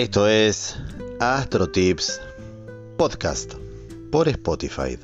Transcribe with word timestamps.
Esto 0.00 0.26
es 0.28 0.76
Astro 1.18 1.68
Tips 1.68 2.22
Podcast 2.96 3.52
por 4.10 4.30
Spotify. 4.30 4.98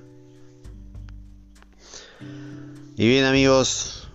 Y 2.97 3.07
bien 3.07 3.27
amigos, 3.27 4.09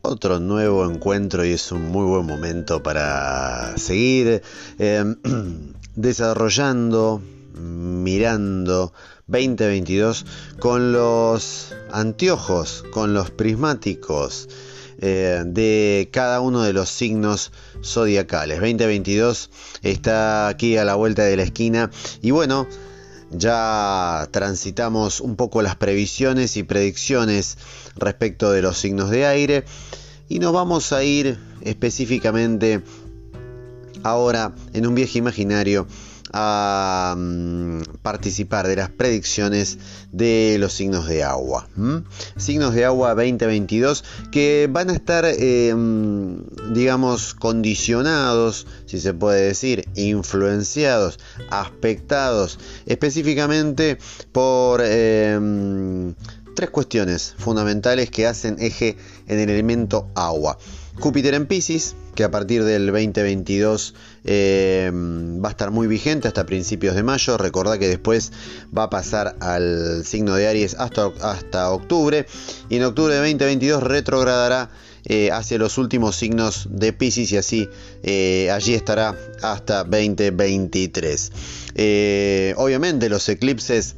otro 0.00 0.40
nuevo 0.40 0.90
encuentro 0.90 1.44
y 1.44 1.50
es 1.52 1.70
un 1.70 1.90
muy 1.90 2.06
buen 2.06 2.24
momento 2.24 2.82
para 2.82 3.76
seguir 3.76 4.40
eh, 4.78 5.04
desarrollando, 5.94 7.20
mirando 7.52 8.94
2022 9.26 10.24
con 10.58 10.94
los 10.94 11.74
anteojos, 11.92 12.84
con 12.90 13.12
los 13.12 13.30
prismáticos 13.32 14.48
eh, 14.98 15.42
de 15.46 16.08
cada 16.12 16.40
uno 16.40 16.62
de 16.62 16.72
los 16.72 16.88
signos 16.88 17.52
zodiacales. 17.84 18.60
2022 18.60 19.50
está 19.82 20.48
aquí 20.48 20.76
a 20.76 20.84
la 20.84 20.94
vuelta 20.94 21.24
de 21.24 21.36
la 21.36 21.42
esquina 21.42 21.90
y 22.22 22.30
bueno, 22.30 22.66
ya 23.30 24.28
transitamos 24.30 25.20
un 25.20 25.36
poco 25.36 25.62
las 25.62 25.76
previsiones 25.76 26.56
y 26.56 26.62
predicciones 26.62 27.58
respecto 27.96 28.50
de 28.52 28.62
los 28.62 28.78
signos 28.78 29.10
de 29.10 29.26
aire 29.26 29.64
y 30.28 30.38
nos 30.38 30.52
vamos 30.52 30.92
a 30.92 31.04
ir 31.04 31.38
específicamente 31.62 32.82
ahora 34.02 34.54
en 34.72 34.86
un 34.86 34.94
viaje 34.94 35.18
imaginario 35.18 35.86
a 36.32 37.14
mm, 37.16 37.80
participar 38.02 38.66
de 38.66 38.76
las 38.76 38.90
predicciones 38.90 39.78
de 40.12 40.56
los 40.58 40.72
signos 40.72 41.06
de 41.06 41.24
agua. 41.24 41.68
Signos 42.36 42.74
de 42.74 42.84
agua 42.84 43.14
2022 43.14 44.04
que 44.30 44.68
van 44.70 44.90
a 44.90 44.94
estar, 44.94 45.24
em, 45.26 46.42
digamos, 46.72 47.34
condicionados, 47.34 48.66
si 48.86 49.00
se 49.00 49.14
puede 49.14 49.42
decir, 49.42 49.88
influenciados, 49.94 51.18
aspectados 51.50 52.58
específicamente 52.86 53.98
por 54.32 54.80
em, 54.82 56.14
tres 56.54 56.70
cuestiones 56.70 57.34
fundamentales 57.38 58.10
que 58.10 58.26
hacen 58.26 58.56
eje 58.58 58.96
en 59.28 59.38
el 59.38 59.50
elemento 59.50 60.08
agua. 60.14 60.58
Júpiter 60.98 61.34
en 61.34 61.46
Pisces, 61.46 61.94
que 62.14 62.24
a 62.24 62.30
partir 62.30 62.64
del 62.64 62.86
2022 62.86 63.94
eh, 64.24 64.90
va 64.92 65.48
a 65.48 65.50
estar 65.50 65.70
muy 65.70 65.86
vigente 65.86 66.26
hasta 66.26 66.46
principios 66.46 66.94
de 66.94 67.02
mayo. 67.02 67.36
Recordad 67.36 67.78
que 67.78 67.86
después 67.86 68.32
va 68.76 68.84
a 68.84 68.90
pasar 68.90 69.36
al 69.40 70.04
signo 70.04 70.34
de 70.34 70.48
Aries 70.48 70.74
hasta, 70.74 71.70
octubre. 71.70 72.26
Y 72.70 72.76
en 72.76 72.84
octubre 72.84 73.14
de 73.14 73.20
2022 73.20 73.82
retrogradará 73.82 74.70
eh, 75.04 75.30
hacia 75.30 75.58
los 75.58 75.76
últimos 75.76 76.16
signos 76.16 76.66
de 76.70 76.92
Pisces 76.94 77.30
y 77.30 77.36
así 77.36 77.68
eh, 78.02 78.50
allí 78.50 78.74
estará 78.74 79.14
hasta 79.42 79.84
2023. 79.84 81.32
obviamente 82.56 83.10
los 83.10 83.28
eclipses 83.28 83.96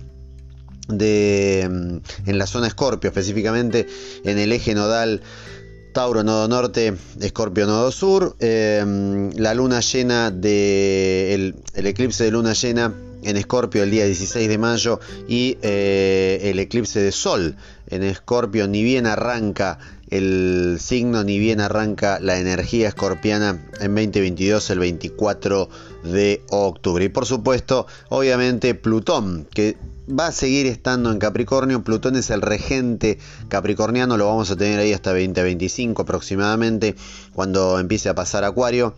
de, 0.88 1.60
en 1.60 2.38
la 2.38 2.46
zona 2.46 2.66
Escorpio, 2.66 3.08
específicamente 3.08 3.86
en 4.24 4.38
el 4.38 4.52
eje 4.52 4.74
nodal 4.74 5.22
Tauro 5.92 6.22
nodo 6.22 6.48
norte, 6.48 6.94
Escorpio 7.20 7.66
nodo 7.66 7.90
sur, 7.90 8.36
em, 8.40 9.30
la 9.32 9.54
luna 9.54 9.80
llena 9.80 10.30
de 10.30 11.34
el, 11.34 11.86
eclipse 11.86 12.24
de 12.24 12.30
luna 12.30 12.52
llena 12.52 12.94
en 13.22 13.36
Escorpio 13.36 13.82
el 13.82 13.90
día 13.90 14.04
16 14.04 14.48
de 14.48 14.58
mayo 14.58 15.00
y 15.26 15.58
eh, 15.62 16.40
el 16.44 16.58
eclipse 16.58 17.00
de 17.00 17.10
sol 17.12 17.56
en 17.88 18.02
Escorpio. 18.02 18.68
Ni 18.68 18.82
bien 18.82 19.06
arranca 19.06 19.78
el 20.10 20.78
signo 20.80 21.24
ni 21.24 21.38
bien 21.38 21.60
arranca 21.60 22.18
la 22.20 22.38
energía 22.38 22.88
escorpiana 22.88 23.60
en 23.80 23.94
2022 23.94 24.70
el 24.70 24.78
24 24.78 25.68
de 26.04 26.42
octubre. 26.50 27.04
Y 27.04 27.08
por 27.08 27.26
supuesto 27.26 27.86
obviamente 28.08 28.74
Plutón 28.74 29.46
que 29.52 29.76
va 30.08 30.28
a 30.28 30.32
seguir 30.32 30.66
estando 30.66 31.10
en 31.10 31.18
Capricornio. 31.18 31.82
Plutón 31.82 32.16
es 32.16 32.30
el 32.30 32.42
regente 32.42 33.18
capricorniano, 33.48 34.16
lo 34.16 34.26
vamos 34.26 34.50
a 34.50 34.56
tener 34.56 34.78
ahí 34.78 34.92
hasta 34.92 35.10
2025 35.10 36.02
aproximadamente, 36.02 36.96
cuando 37.34 37.78
empiece 37.78 38.08
a 38.08 38.14
pasar 38.14 38.44
Acuario. 38.44 38.94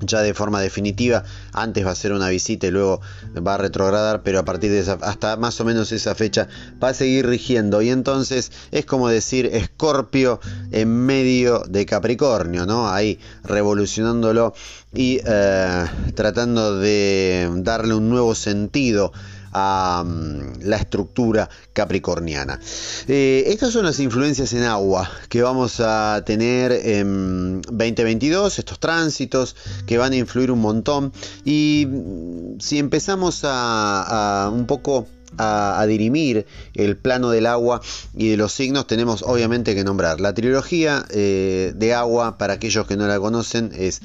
Ya 0.00 0.22
de 0.22 0.34
forma 0.34 0.60
definitiva, 0.60 1.22
antes 1.52 1.86
va 1.86 1.92
a 1.92 1.94
ser 1.94 2.12
una 2.12 2.28
visita 2.28 2.66
y 2.66 2.72
luego 2.72 3.00
va 3.46 3.54
a 3.54 3.58
retrogradar, 3.58 4.24
pero 4.24 4.40
a 4.40 4.44
partir 4.44 4.72
de 4.72 4.80
esa, 4.80 4.94
hasta 4.94 5.36
más 5.36 5.60
o 5.60 5.64
menos 5.64 5.92
esa 5.92 6.16
fecha 6.16 6.48
va 6.82 6.88
a 6.88 6.94
seguir 6.94 7.28
rigiendo. 7.28 7.80
Y 7.80 7.90
entonces 7.90 8.50
es 8.72 8.86
como 8.86 9.08
decir 9.08 9.46
Escorpio 9.46 10.40
en 10.72 10.88
medio 10.88 11.60
de 11.68 11.86
Capricornio, 11.86 12.66
¿no? 12.66 12.90
Ahí 12.90 13.20
revolucionándolo 13.44 14.52
y 14.92 15.20
eh, 15.24 15.86
tratando 16.16 16.76
de 16.76 17.48
darle 17.58 17.94
un 17.94 18.08
nuevo 18.08 18.34
sentido 18.34 19.12
a 19.54 20.04
mm, 20.04 20.64
la 20.64 20.76
estructura 20.76 21.48
capricorniana. 21.72 22.60
Eh, 23.08 23.44
estas 23.46 23.72
son 23.72 23.84
las 23.84 24.00
influencias 24.00 24.52
en 24.52 24.64
agua 24.64 25.10
que 25.28 25.42
vamos 25.42 25.80
a 25.80 26.22
tener 26.26 26.72
en 26.72 27.62
2022, 27.62 28.58
estos 28.58 28.78
tránsitos 28.80 29.56
que 29.86 29.96
van 29.96 30.12
a 30.12 30.16
influir 30.16 30.50
un 30.50 30.60
montón. 30.60 31.12
Y 31.44 31.86
mm, 31.88 32.60
si 32.60 32.78
empezamos 32.78 33.40
a, 33.44 34.50
un 34.52 34.66
poco 34.66 35.06
a, 35.38 35.84
dirimir 35.86 36.46
el 36.74 36.96
plano 36.96 37.30
del 37.30 37.46
agua 37.46 37.80
y 38.14 38.30
de 38.30 38.36
los 38.36 38.52
signos, 38.52 38.86
tenemos 38.86 39.22
obviamente 39.22 39.74
que 39.74 39.84
nombrar 39.84 40.20
la 40.20 40.34
trilogía 40.34 41.04
eh, 41.10 41.72
de 41.76 41.94
agua, 41.94 42.38
para 42.38 42.54
aquellos 42.54 42.86
que 42.86 42.96
no 42.96 43.06
la 43.06 43.18
conocen, 43.20 43.70
es 43.74 44.00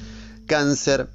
cáncer, 0.46 1.08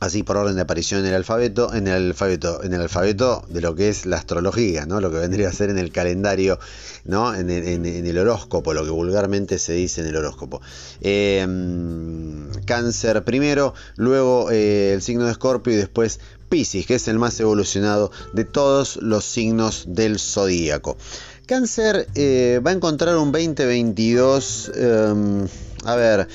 así 0.00 0.22
por 0.22 0.36
orden 0.36 0.56
de 0.56 0.62
aparición 0.62 1.00
en 1.00 1.06
el 1.06 1.14
alfabeto, 1.14 1.74
en 1.74 1.88
el 1.88 1.94
alfabeto, 1.94 2.62
en 2.62 2.72
el 2.72 2.82
alfabeto 2.82 3.44
de 3.48 3.60
lo 3.60 3.74
que 3.74 3.88
es 3.88 4.06
la 4.06 4.16
astrología, 4.16 4.86
¿no? 4.86 5.00
Lo 5.00 5.10
que 5.10 5.18
vendría 5.18 5.48
a 5.48 5.52
ser 5.52 5.70
en 5.70 5.78
el 5.78 5.90
calendario, 5.90 6.58
¿no? 7.04 7.34
En, 7.34 7.48
el 7.50 8.18
horóscopo, 8.18 8.74
lo 8.74 8.84
que 8.84 8.90
vulgarmente 8.90 9.58
se 9.58 9.72
dice 9.72 10.02
en 10.02 10.08
el 10.08 10.16
horóscopo. 10.16 10.60
Em, 11.00 12.50
cáncer 12.64 13.24
primero, 13.24 13.74
luego 13.96 14.50
eh, 14.50 14.92
el 14.92 15.02
signo 15.02 15.24
de 15.24 15.32
Escorpio 15.32 15.72
y 15.72 15.76
después 15.76 16.20
Pisces, 16.48 16.86
que 16.86 16.94
es 16.94 17.08
el 17.08 17.18
más 17.18 17.38
evolucionado 17.40 18.10
de 18.32 18.44
todos 18.44 18.96
los 18.96 19.24
signos 19.24 19.84
del 19.88 20.18
zodíaco. 20.18 20.96
Cáncer 21.46 22.08
eh, 22.14 22.60
va 22.64 22.70
a 22.70 22.74
encontrar 22.74 23.16
un 23.16 23.32
2022, 23.32 24.70
em, 24.74 25.48
a 25.84 25.94
ver, 25.96 26.28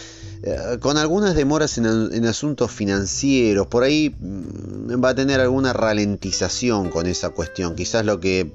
con 0.80 0.98
algunas 0.98 1.36
demoras 1.36 1.78
en, 1.78 2.26
asuntos 2.26 2.72
financieros, 2.72 3.68
por 3.68 3.84
ahí 3.84 4.16
mm, 4.20 5.04
va 5.04 5.10
a 5.10 5.16
tener 5.16 5.40
alguna 5.40 5.74
ralentización 5.74 6.90
con 6.90 7.08
esa 7.08 7.30
cuestión, 7.30 7.76
quizás 7.76 8.06
lo 8.06 8.20
que 8.20 8.52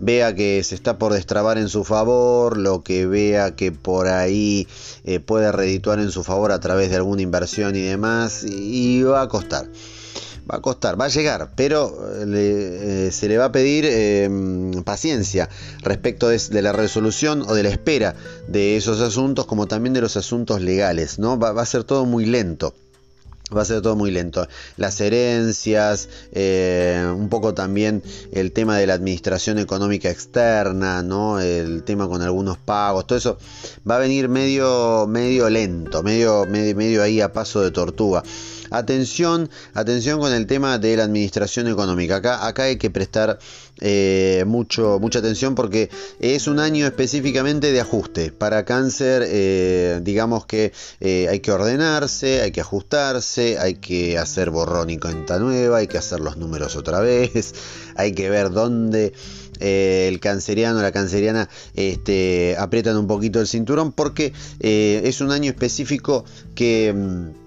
vea 0.00 0.34
que 0.34 0.62
se 0.64 0.74
está 0.74 0.98
por 0.98 1.12
destrabar 1.12 1.58
en 1.58 1.68
su 1.68 1.84
favor, 1.84 2.56
lo 2.56 2.82
que 2.82 3.06
vea 3.06 3.54
que 3.54 3.72
por 3.72 4.08
ahí 4.08 4.66
eh, 5.04 5.20
puede 5.20 5.52
redituar 5.52 5.98
en 6.00 6.10
su 6.10 6.24
favor 6.24 6.52
a 6.52 6.60
través 6.60 6.90
de 6.90 6.96
alguna 6.96 7.22
inversión 7.22 7.76
y 7.76 7.82
demás, 7.82 8.44
y 8.44 9.02
va 9.02 9.22
a 9.22 9.28
costar 9.28 9.68
va 10.50 10.58
a 10.58 10.60
costar, 10.60 11.00
va 11.00 11.06
a 11.06 11.08
llegar, 11.08 11.52
pero 11.56 11.96
eh, 12.26 13.08
se 13.12 13.28
le 13.28 13.38
va 13.38 13.46
a 13.46 13.52
pedir 13.52 13.86
em, 13.86 14.82
paciencia 14.82 15.48
respecto 15.82 16.28
de, 16.28 16.62
la 16.62 16.72
resolución 16.72 17.42
o 17.42 17.54
de 17.54 17.62
la 17.62 17.70
espera 17.70 18.14
de 18.46 18.76
esos 18.76 19.00
asuntos, 19.00 19.46
como 19.46 19.66
también 19.66 19.94
de 19.94 20.00
los 20.00 20.16
asuntos 20.16 20.60
legales, 20.60 21.18
¿no? 21.18 21.38
Va, 21.38 21.50
a 21.60 21.66
ser 21.66 21.84
todo 21.84 22.04
muy 22.04 22.26
lento. 22.26 22.74
Va 23.54 23.60
a 23.60 23.64
ser 23.66 23.82
todo 23.82 23.94
muy 23.94 24.10
lento. 24.10 24.48
Las 24.78 25.00
herencias, 25.00 26.08
eh, 26.32 27.06
un 27.14 27.28
poco 27.28 27.52
también 27.52 28.02
el 28.32 28.52
tema 28.52 28.78
de 28.78 28.86
la 28.86 28.94
administración 28.94 29.58
económica 29.58 30.10
externa, 30.10 31.02
¿no? 31.02 31.38
El 31.40 31.84
tema 31.84 32.08
con 32.08 32.22
algunos 32.22 32.56
pagos, 32.56 33.06
todo 33.06 33.18
eso 33.18 33.38
va 33.88 33.96
a 33.96 33.98
venir 33.98 34.28
medio, 34.28 35.06
medio 35.06 35.50
lento, 35.50 36.02
medio, 36.02 36.46
medio, 36.46 36.74
medio 36.74 37.02
ahí 37.02 37.20
a 37.20 37.32
paso 37.32 37.60
de 37.60 37.70
tortuga. 37.70 38.22
Atención, 38.76 39.50
atención 39.72 40.18
con 40.18 40.32
el 40.32 40.46
tema 40.46 40.78
de 40.78 40.96
la 40.96 41.04
administración 41.04 41.68
económica. 41.68 42.16
Acá, 42.16 42.46
acá 42.46 42.64
hay 42.64 42.76
que 42.76 42.90
prestar 42.90 43.38
eh, 43.80 44.44
mucho, 44.46 44.98
mucha 45.00 45.18
atención 45.18 45.54
porque 45.54 45.90
es 46.20 46.46
un 46.46 46.60
año 46.60 46.86
específicamente 46.86 47.72
de 47.72 47.80
ajuste. 47.80 48.32
Para 48.32 48.64
cáncer, 48.64 49.24
eh, 49.26 50.00
digamos 50.02 50.46
que 50.46 50.72
eh, 51.00 51.28
hay 51.28 51.40
que 51.40 51.52
ordenarse, 51.52 52.40
hay 52.40 52.52
que 52.52 52.60
ajustarse, 52.60 53.58
hay 53.58 53.74
que 53.74 54.18
hacer 54.18 54.50
borrón 54.50 54.90
y 54.90 54.98
cuenta 54.98 55.38
nueva, 55.38 55.78
hay 55.78 55.86
que 55.86 55.98
hacer 55.98 56.20
los 56.20 56.36
números 56.36 56.76
otra 56.76 57.00
vez, 57.00 57.54
hay 57.96 58.12
que 58.12 58.30
ver 58.30 58.50
dónde 58.50 59.12
el 59.60 60.18
canceriano, 60.18 60.82
la 60.82 60.90
canceriana, 60.90 61.48
este, 61.74 62.56
aprietan 62.58 62.96
un 62.96 63.06
poquito 63.06 63.40
el 63.40 63.46
cinturón 63.46 63.92
porque 63.92 64.32
es 64.58 65.20
un 65.20 65.30
año 65.30 65.48
específico 65.48 66.24
que 66.56 66.92
mm, 66.92 67.43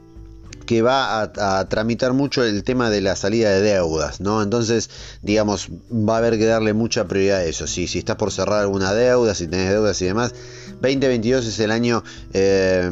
que 0.68 0.84
va 0.84 1.24
a, 1.24 1.68
tramitar 1.70 2.14
mucho 2.14 2.44
el 2.44 2.64
tema 2.64 2.92
de 2.92 3.02
la 3.02 3.16
salida 3.16 3.50
de 3.50 3.62
deudas, 3.62 4.22
¿no? 4.22 4.44
Entonces, 4.44 4.92
digamos, 5.24 5.70
va 5.92 6.16
a 6.16 6.18
haber 6.20 6.38
que 6.38 6.46
darle 6.46 6.74
mucha 6.74 7.08
prioridad 7.08 7.40
a 7.40 7.46
eso. 7.46 7.66
Si, 7.66 7.88
si 7.88 7.98
estás 7.98 8.18
por 8.18 8.32
cerrar 8.32 8.62
alguna 8.62 8.94
deuda, 8.94 9.34
si 9.34 9.48
tenés 9.48 9.72
deudas 9.72 10.00
y 10.04 10.06
demás, 10.06 10.36
2022 10.82 11.48
es 11.48 11.60
el 11.60 11.72
año 11.72 12.04
eh, 12.34 12.88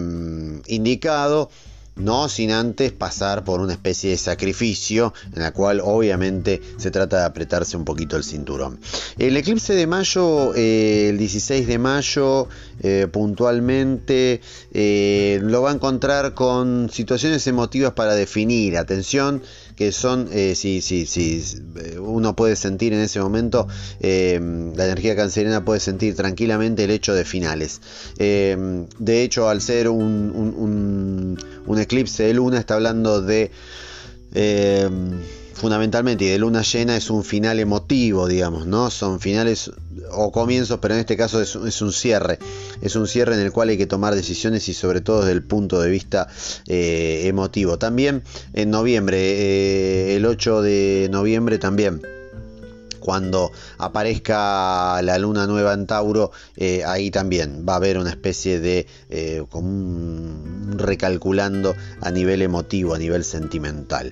indicado 0.66 1.52
no 1.96 2.30
sin 2.30 2.52
antes 2.52 2.92
pasar 2.92 3.44
por 3.44 3.60
una 3.60 3.74
especie 3.74 4.12
de 4.12 4.18
sacrificio 4.18 5.14
en 5.34 5.42
la 5.42 5.52
cual 5.52 5.82
obviamente 5.84 6.62
se 6.78 6.92
trata 6.92 7.20
de 7.20 7.26
apretarse 7.26 7.78
un 7.78 7.86
poquito 7.86 8.18
el 8.18 8.24
cinturón. 8.24 8.80
El 9.18 9.38
eclipse 9.38 9.74
de 9.74 9.88
mayo, 9.88 10.54
eh, 10.56 11.10
el 11.10 11.18
16 11.18 11.68
de 11.68 11.78
mayo, 11.78 12.48
eh, 12.82 13.08
puntualmente, 13.12 14.42
eh, 14.74 15.40
lo 15.42 15.62
va 15.62 15.72
a 15.72 15.74
encontrar 15.74 16.34
con 16.34 16.90
situaciones 16.92 17.48
emotivas 17.48 17.94
para 17.94 18.16
definir, 18.16 18.78
atención, 18.78 19.42
que 19.76 19.92
son, 19.92 20.30
si, 20.30 20.82
si, 20.82 21.06
si 21.06 21.44
uno 22.00 22.36
puede 22.36 22.56
sentir 22.56 22.94
en 22.94 23.00
ese 23.00 23.20
momento, 23.20 23.68
la 24.00 24.86
energía 24.86 25.16
canceriana 25.16 25.66
puede 25.66 25.80
sentir 25.80 26.16
tranquilamente 26.16 26.84
el 26.84 26.92
hecho 26.92 27.14
de 27.14 27.26
finales. 27.26 27.82
de 28.18 29.24
hecho, 29.24 29.50
al 29.50 29.62
ser 29.62 29.90
un, 29.90 31.38
un 31.66 31.80
eclipse 31.80 32.24
de 32.24 32.34
luna 32.34 32.60
está 32.60 32.76
hablando 32.76 33.22
de 33.22 33.52
eh, 34.36 34.90
fundamentalmente 35.56 36.26
y 36.26 36.28
de 36.28 36.38
luna 36.38 36.62
llena 36.62 36.98
es 36.98 37.10
un 37.10 37.24
final 37.24 37.60
emotivo, 37.60 38.28
digamos, 38.28 38.68
¿no? 38.68 38.92
Son 38.92 39.20
finales 39.20 39.72
o 40.12 40.32
comienzos, 40.32 40.80
pero 40.82 40.94
en 40.94 41.00
este 41.00 41.18
caso 41.18 41.42
es, 41.42 41.82
un 41.82 41.94
cierre. 41.94 42.40
Es 42.82 42.96
un 42.96 43.08
cierre 43.08 43.36
en 43.36 43.42
el 43.42 43.52
cual 43.52 43.70
hay 43.70 43.78
que 43.78 43.88
tomar 43.88 44.14
decisiones 44.14 44.68
y 44.70 44.74
sobre 44.74 45.02
todo 45.02 45.22
desde 45.22 45.32
el 45.32 45.44
punto 45.44 45.82
de 45.82 45.90
vista 45.90 46.28
eh, 46.68 47.24
emotivo. 47.26 47.80
También 47.80 48.24
en 48.54 48.70
noviembre, 48.70 49.18
eh, 49.18 50.16
el 50.18 50.26
8 50.26 50.62
de 50.62 51.08
noviembre 51.10 51.58
también 51.58 52.02
cuando 53.06 53.52
aparezca 53.78 55.00
la 55.04 55.20
luna 55.20 55.46
nueva 55.46 55.74
en 55.74 55.86
Tauro, 55.86 56.32
eh, 56.58 56.84
ahí 56.86 57.12
también 57.12 57.64
va 57.64 57.74
a 57.74 57.76
haber 57.76 58.00
una 58.00 58.10
especie 58.10 58.60
de 58.60 58.88
eh, 59.12 59.44
recalculando 60.76 61.76
a 62.02 62.10
nivel 62.10 62.42
emotivo, 62.42 62.96
a 62.96 62.98
nivel 62.98 63.24
sentimental. 63.24 64.12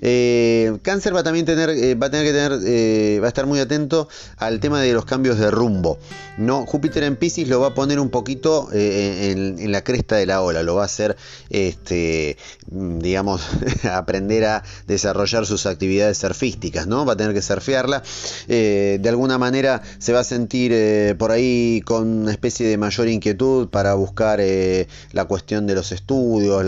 Eh, 0.00 0.76
cáncer 0.82 1.14
va 1.14 1.22
también 1.22 1.46
tener, 1.46 1.70
va 2.02 2.06
a 2.06 2.10
tener 2.10 2.26
que 2.26 2.32
tener, 2.32 3.22
va 3.22 3.26
a 3.26 3.28
estar 3.28 3.46
muy 3.46 3.60
atento 3.60 4.08
al 4.38 4.58
tema 4.58 4.80
de 4.80 4.92
los 4.92 5.04
cambios 5.04 5.38
de 5.38 5.48
rumbo. 5.52 6.00
No, 6.36 6.66
Júpiter 6.66 7.04
en 7.04 7.14
Pisces 7.14 7.46
lo 7.46 7.60
va 7.60 7.68
a 7.68 7.74
poner 7.74 8.00
un 8.00 8.10
poquito 8.10 8.70
en, 8.72 9.70
la 9.70 9.84
cresta 9.84 10.16
de 10.16 10.26
la 10.26 10.42
ola, 10.42 10.64
lo 10.64 10.74
va 10.74 10.82
a 10.82 10.86
hacer, 10.86 11.16
este, 11.48 12.36
digamos, 12.66 13.42
aprender 13.92 14.46
a 14.46 14.64
desarrollar 14.88 15.46
sus 15.46 15.66
actividades 15.66 16.18
surfísticas, 16.18 16.88
¿no? 16.88 17.06
Va 17.06 17.12
a 17.12 17.16
tener 17.16 17.34
que 17.34 17.42
surfearla 17.42 18.02
eh, 18.48 18.98
de 19.00 19.08
alguna 19.08 19.38
manera 19.38 19.82
se 19.98 20.12
va 20.12 20.20
a 20.20 20.24
sentir 20.24 20.72
eh, 20.74 21.14
por 21.18 21.30
ahí 21.30 21.82
con 21.84 22.08
una 22.08 22.32
especie 22.32 22.66
de 22.66 22.76
mayor 22.76 23.08
inquietud 23.08 23.68
para 23.68 23.94
buscar 23.94 24.40
eh, 24.40 24.88
la 25.12 25.24
cuestión 25.26 25.66
de 25.66 25.74
los 25.74 25.92
estudios, 25.92 26.64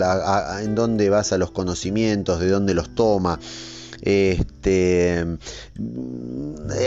en 0.62 0.74
dónde 0.74 1.10
basa 1.10 1.38
los 1.38 1.50
conocimientos, 1.50 2.40
de 2.40 2.48
dónde 2.48 2.74
los 2.74 2.94
toma. 2.94 3.38
Este, 4.02 5.24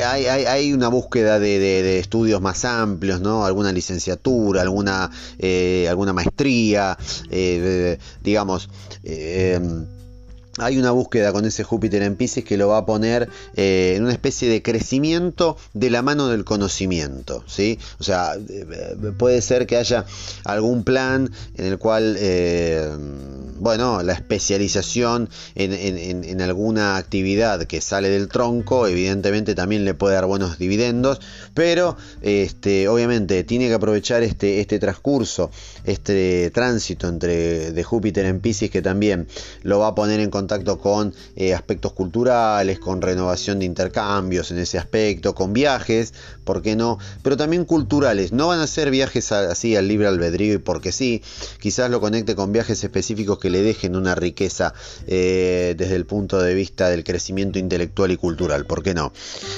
hay, 0.05 0.73
una 0.73 0.87
búsqueda 0.89 1.39
de, 1.39 1.97
estudios 1.97 2.41
más 2.41 2.63
amplios, 2.63 3.21
¿no? 3.21 3.43
Alguna 3.43 3.71
licenciatura, 3.71 4.61
alguna, 4.61 5.09
alguna 5.89 6.13
maestría, 6.13 6.95
digamos 8.23 8.69
hay 10.57 10.77
una 10.77 10.91
búsqueda 10.91 11.31
con 11.31 11.45
ese 11.45 11.63
Júpiter 11.63 12.01
en 12.01 12.15
Pisces 12.15 12.43
que 12.43 12.57
lo 12.57 12.67
va 12.67 12.79
a 12.79 12.85
poner 12.85 13.29
eh, 13.55 13.93
en 13.95 14.03
una 14.03 14.11
especie 14.11 14.49
de 14.49 14.61
crecimiento 14.61 15.57
de 15.73 15.89
la 15.89 16.01
mano 16.01 16.27
del 16.27 16.45
conocimiento, 16.45 17.43
¿sí? 17.47 17.79
O 17.99 18.03
sea, 18.03 18.35
eh, 18.35 18.65
puede 19.17 19.41
ser 19.41 19.67
que 19.67 19.77
haya 19.77 20.05
algún 20.43 20.83
plan 20.83 21.31
en 21.55 21.65
el 21.65 21.77
cual, 21.77 22.15
eh, 22.19 22.89
bueno, 23.59 24.01
la 24.03 24.13
especialización 24.13 25.29
en, 25.55 26.41
alguna 26.41 26.97
actividad 26.97 27.63
que 27.65 27.81
sale 27.81 28.09
del 28.09 28.29
tronco, 28.29 28.87
evidentemente 28.87 29.55
también 29.55 29.85
le 29.85 29.93
puede 29.93 30.15
dar 30.15 30.27
buenos 30.27 30.57
dividendos, 30.57 31.19
pero 31.53 31.97
este, 32.21 32.87
obviamente 32.87 33.43
tiene 33.43 33.67
que 33.67 33.73
aprovechar 33.73 34.23
este, 34.23 34.61
este 34.61 34.79
transcurso, 34.79 35.51
este 35.83 36.51
tránsito 36.51 37.07
entre 37.07 37.71
de 37.71 37.83
Júpiter 37.83 38.25
en 38.25 38.39
Pisces 38.39 38.69
que 38.69 38.81
también 38.81 39.27
lo 39.63 39.79
va 39.79 39.87
a 39.87 39.95
poner 39.95 40.19
en 40.19 40.29
contacto 40.29 40.46
contacto 40.47 40.79
con 40.79 41.13
eh, 41.35 41.53
aspectos 41.53 41.91
culturales, 41.91 42.79
con 42.79 43.01
renovación 43.01 43.59
de 43.59 43.65
intercambios 43.65 44.49
en 44.51 44.59
ese 44.59 44.77
aspecto, 44.77 45.35
con 45.35 45.51
viajes, 45.51 46.13
¿por 46.47 46.61
qué 46.61 46.77
no? 46.77 46.97
Pero 47.21 47.35
también 47.35 47.65
culturales. 47.65 48.31
No 48.31 48.47
van 48.47 48.61
a 48.61 48.67
ser 48.67 48.89
viajes 48.89 49.31
así 49.33 49.75
al 49.75 49.87
libre 49.89 50.07
albedrío 50.07 50.53
y 50.55 50.57
porque 50.57 50.91
sí, 50.91 51.21
quizás 51.59 51.91
lo 51.91 51.99
conecte 51.99 52.35
con 52.35 52.53
viajes 52.53 52.83
específicos 52.83 53.37
que 53.37 53.49
le 53.49 53.61
dejen 53.61 53.97
una 53.97 54.15
riqueza 54.15 54.73
eh, 55.07 55.75
desde 55.77 55.95
el 55.95 56.05
punto 56.05 56.39
de 56.41 56.55
vista 56.55 56.89
del 56.89 57.03
crecimiento 57.03 57.59
intelectual 57.59 58.11
y 58.11 58.17
cultural, 58.17 58.65
¿por 58.65 58.81
qué 58.81 58.93
no? 58.93 59.11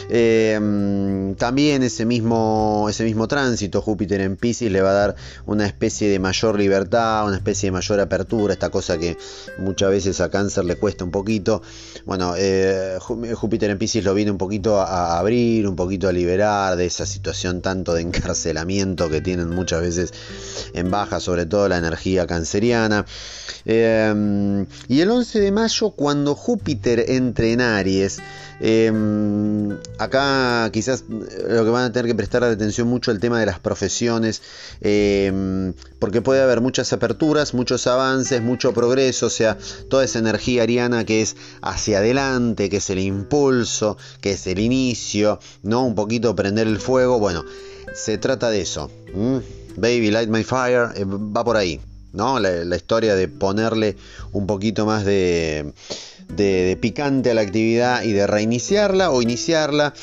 Em, 0.09 1.35
también 1.35 1.83
ese 1.83 2.05
mismo, 2.05 2.87
ese 2.89 3.03
mismo 3.03 3.27
tránsito, 3.27 3.81
Júpiter 3.81 4.21
en 4.21 4.35
Pisces, 4.35 4.71
le 4.71 4.81
va 4.81 4.89
a 4.89 4.93
dar 4.93 5.15
una 5.45 5.67
especie 5.67 6.09
de 6.09 6.17
mayor 6.17 6.57
libertad, 6.57 7.27
una 7.27 7.37
especie 7.37 7.67
de 7.67 7.71
mayor 7.71 7.99
apertura, 7.99 8.53
esta 8.53 8.71
cosa 8.71 8.97
que 8.97 9.15
muchas 9.59 9.91
veces 9.91 10.19
a 10.21 10.31
cáncer 10.31 10.65
le 10.65 10.75
cuesta 10.75 11.03
un 11.03 11.11
poquito. 11.11 11.61
Bueno, 12.05 12.33
eh, 12.35 12.97
Júpiter 12.99 13.69
en 13.69 13.77
Pisces 13.77 14.03
lo 14.03 14.15
viene 14.15 14.31
un 14.31 14.39
poquito 14.39 14.81
a 14.81 15.19
abrir, 15.19 15.67
un 15.67 15.75
poquito 15.75 16.07
a 16.07 16.11
liberar 16.11 16.78
de 16.79 16.87
esa 16.87 17.05
situación 17.05 17.61
tanto 17.61 17.93
de 17.93 18.01
encarcelamiento 18.01 19.09
que 19.09 19.21
tienen 19.21 19.49
muchas 19.49 19.81
veces 19.81 20.13
en 20.73 20.89
baja, 20.89 21.19
sobre 21.19 21.45
todo 21.45 21.69
la 21.69 21.77
energía 21.77 22.25
canceriana. 22.25 23.05
Eh, 23.65 24.65
y 24.87 25.01
el 25.01 25.11
11 25.11 25.39
de 25.39 25.51
mayo, 25.51 25.91
cuando 25.91 26.33
Júpiter 26.33 27.05
entre 27.09 27.51
en 27.51 27.61
Aries, 27.61 28.19
Em, 28.61 29.77
acá 29.97 30.69
quizás 30.73 31.05
eh, 31.09 31.45
lo 31.47 31.63
que 31.63 31.69
van 31.69 31.85
a 31.85 31.91
tener 31.93 32.07
que 32.11 32.15
prestar 32.15 32.43
atención 32.43 32.89
mucho 32.89 33.11
el 33.11 33.19
tema 33.19 33.39
de 33.39 33.45
las 33.45 33.59
profesiones, 33.59 34.41
em, 34.81 35.73
porque 35.99 36.21
puede 36.21 36.41
haber 36.41 36.59
muchas 36.59 36.91
aperturas, 36.91 37.53
muchos 37.53 37.87
avances, 37.87 38.41
mucho 38.41 38.73
progreso, 38.73 39.27
o 39.27 39.29
sea, 39.29 39.57
toda 39.89 40.03
esa 40.03 40.19
energía 40.19 40.63
ariana 40.63 41.05
que 41.05 41.21
es 41.21 41.37
hacia 41.61 41.99
adelante, 41.99 42.69
que 42.69 42.77
es 42.77 42.89
el 42.89 42.99
impulso, 42.99 43.97
que 44.19 44.31
es 44.31 44.45
el 44.47 44.59
inicio, 44.59 45.39
¿no? 45.63 45.85
Un 45.85 45.95
poquito 45.95 46.35
prender 46.35 46.67
el 46.67 46.79
fuego, 46.79 47.17
bueno, 47.17 47.45
se 47.93 48.17
trata 48.17 48.49
de 48.49 48.61
eso. 48.61 48.91
Baby, 49.77 50.11
light 50.11 50.29
my 50.29 50.43
fire, 50.43 50.89
eh, 50.95 51.05
va 51.05 51.45
por 51.45 51.55
ahí, 51.55 51.79
¿no? 52.11 52.39
la 52.39 52.75
historia 52.75 53.15
de 53.15 53.27
ponerle 53.29 53.95
un 54.33 54.45
poquito 54.45 54.85
más 54.85 55.05
de 55.05 55.73
de, 56.29 56.77
picante 56.79 57.31
a 57.31 57.33
la 57.33 57.41
actividad 57.41 58.03
y 58.03 58.13
de 58.13 58.27
reiniciarla 58.27 59.11
o 59.11 59.21
iniciarla, 59.21 59.93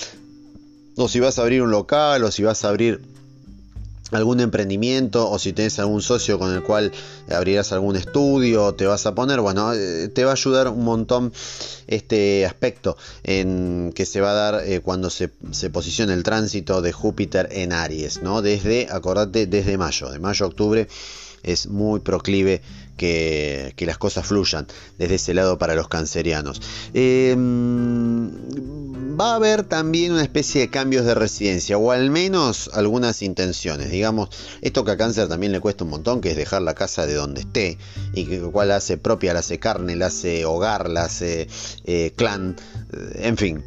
o 0.97 1.09
si 1.09 1.21
vas 1.21 1.39
a 1.39 1.43
abrir 1.43 1.63
un 1.63 1.71
local 1.71 2.25
o 2.25 2.31
si 2.31 2.43
vas 2.43 2.65
a 2.65 2.69
abrir 2.69 3.01
algún 4.13 4.41
emprendimiento 4.41 5.29
o 5.29 5.39
si 5.39 5.53
tienes 5.53 5.79
algún 5.79 6.01
socio 6.01 6.39
con 6.39 6.55
el 6.55 6.63
cual 6.63 6.93
abrirás 7.29 7.73
algún 7.73 7.97
estudio 7.97 8.73
te 8.75 8.87
vas 8.87 9.05
a 9.07 9.15
poner 9.15 9.41
bueno 9.41 9.73
eh, 9.75 10.09
te 10.09 10.25
va 10.25 10.31
a 10.31 10.35
ayudar 10.35 10.69
un 10.69 10.85
montón 10.85 11.33
este 11.89 12.47
aspecto 12.47 12.97
en 13.25 13.93
que 13.95 14.07
se 14.07 14.21
va 14.21 14.31
a 14.31 14.35
dar 14.35 14.65
eh, 14.65 14.81
cuando 14.81 15.11
se, 15.11 15.31
se 15.51 15.71
posiciona 15.71 16.15
el 16.15 16.23
tránsito 16.23 16.83
de 16.83 16.93
Júpiter 16.93 17.49
en 17.51 17.73
Aries 17.73 18.23
no 18.23 18.43
desde 18.43 18.87
acordate 18.91 19.47
desde 19.47 19.77
mayo. 19.77 20.11
De 20.11 20.19
mayo 20.19 20.47
a 20.47 20.49
octubre 20.49 20.89
es 21.43 21.69
muy 21.69 22.01
proclive 22.01 22.61
que, 22.97 23.75
las 23.87 23.99
cosas 23.99 24.27
fluyan 24.27 24.67
desde 24.99 25.17
ese 25.17 25.35
lado 25.35 25.59
para 25.59 25.75
los 25.75 25.89
cancerianos. 25.89 26.61
Em, 26.93 28.31
va 29.19 29.33
a 29.33 29.35
haber 29.37 29.65
también 29.65 30.13
una 30.13 30.23
especie 30.23 30.61
de 30.61 30.71
cambios 30.71 31.05
de 31.05 31.15
residencia, 31.15 31.79
o 31.79 31.93
al 31.93 32.11
menos 32.11 32.71
algunas 32.75 33.23
intenciones. 33.23 33.91
Digamos, 33.91 34.31
esto 34.61 34.85
que 34.85 34.91
a 34.93 34.97
cáncer 34.97 35.29
también 35.29 35.53
le 35.53 35.61
cuesta 35.61 35.85
un 35.85 35.91
montón, 35.91 36.21
que 36.21 36.31
es 36.31 36.37
dejar 36.37 36.63
la 36.63 36.75
casa 36.75 37.07
de 37.07 37.15
donde 37.15 37.43
esté, 37.43 37.79
y 38.15 38.25
que 38.25 38.41
cual 38.41 38.73
hace 38.73 38.99
propia, 38.99 39.33
la 39.33 39.41
hace 39.41 39.59
carne, 39.59 39.97
la 39.97 40.07
hace 40.07 40.45
hogar, 40.45 40.91
la 40.91 41.05
hace 41.05 41.49
eh, 41.85 42.13
clan, 42.17 42.57
en 43.15 43.37
fin. 43.37 43.65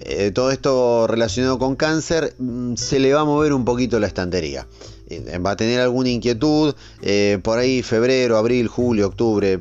Eh, 0.00 0.30
todo 0.30 0.52
esto 0.52 1.06
relacionado 1.06 1.58
con 1.58 1.74
cáncer 1.74 2.34
mm, 2.38 2.76
se 2.76 3.00
le 3.00 3.12
va 3.12 3.22
a 3.22 3.24
mover 3.24 3.52
un 3.52 3.64
poquito 3.64 3.98
la 3.98 4.06
estantería. 4.06 4.66
Eh, 5.10 5.38
va 5.38 5.52
a 5.52 5.56
tener 5.56 5.80
alguna 5.80 6.10
inquietud, 6.10 6.74
eh, 7.02 7.38
por 7.42 7.58
ahí 7.58 7.82
febrero, 7.82 8.36
abril, 8.36 8.68
julio, 8.68 9.06
octubre, 9.06 9.60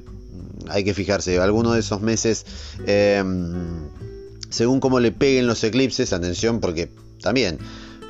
hay 0.68 0.84
que 0.84 0.94
fijarse, 0.94 1.40
algunos 1.40 1.74
de 1.74 1.80
esos 1.80 2.02
meses, 2.02 2.46
em, 2.86 3.88
según 4.50 4.80
cómo 4.80 5.00
le 5.00 5.12
peguen 5.12 5.48
los 5.48 5.64
eclipses, 5.64 6.12
atención 6.12 6.60
porque 6.60 6.90
también 7.22 7.60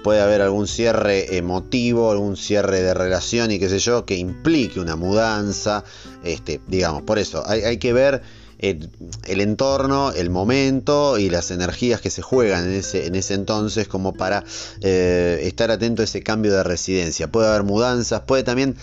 puede 0.04 0.22
haber 0.22 0.42
algún 0.42 0.68
cierre 0.68 1.38
emotivo, 1.38 2.12
algún 2.12 2.38
cierre 2.38 2.82
de 2.82 2.94
relación 2.94 3.52
y 3.52 3.60
qué 3.60 3.70
sé 3.70 3.80
yo, 3.80 4.06
que 4.06 4.16
implique 4.16 4.80
una 4.80 4.96
mudanza, 4.96 5.84
este, 6.24 6.60
digamos, 6.68 7.04
por 7.04 7.20
eso 7.20 7.44
hay, 7.46 7.62
hay 7.62 7.78
que 7.78 7.94
ver 7.94 8.22
el 8.60 9.42
entorno, 9.42 10.12
el 10.12 10.30
momento 10.30 11.18
y 11.18 11.30
las 11.30 11.52
energías 11.52 12.02
que 12.02 12.10
se 12.10 12.22
juegan 12.22 12.66
en 12.66 12.74
ese, 12.74 13.06
en 13.06 13.16
ese 13.16 13.36
entonces 13.36 13.88
como 13.88 14.14
para 14.14 14.44
eh, 14.82 15.42
estar 15.44 15.70
atento 15.70 16.02
a 16.02 16.06
ese 16.06 16.24
cambio 16.24 16.54
de 16.54 16.64
residencia. 16.64 17.28
Puede 17.32 17.48
haber 17.48 17.64
mudanzas, 17.64 18.22
puede 18.22 18.44
también 18.44 18.76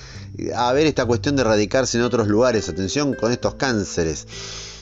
haber 0.54 0.86
esta 0.86 1.04
cuestión 1.06 1.36
de 1.36 1.44
radicarse 1.44 1.98
en 1.98 2.04
otros 2.04 2.28
lugares. 2.28 2.68
Atención 2.68 3.14
con 3.14 3.32
estos 3.32 3.54
cánceres. 3.56 4.26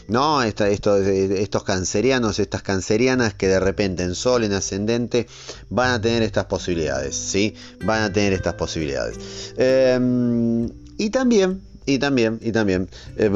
¿no? 0.08 0.42
estos, 0.42 1.06
estos 1.06 1.64
cancerianos, 1.64 2.38
estas 2.38 2.62
cancerianas 2.62 3.34
que 3.34 3.48
de 3.48 3.60
repente 3.60 4.02
en 4.02 4.14
sol, 4.14 4.44
en 4.44 4.52
ascendente, 4.52 5.26
van 5.70 5.92
a 5.92 6.00
tener 6.00 6.22
estas 6.22 6.46
posibilidades, 6.46 7.14
¿sí? 7.16 7.54
Van 7.84 8.02
a 8.02 8.12
tener 8.12 8.32
estas 8.32 8.54
posibilidades. 8.54 9.54
Em, 9.56 10.68
y 10.98 11.10
también 11.10 11.62
y 11.86 11.98
también, 11.98 12.38
y 12.42 12.52
también 12.52 12.88
eh, 13.16 13.30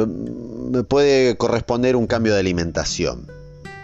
puede 0.88 1.36
corresponder 1.36 1.96
un 1.96 2.06
cambio 2.06 2.34
de 2.34 2.40
alimentación. 2.40 3.26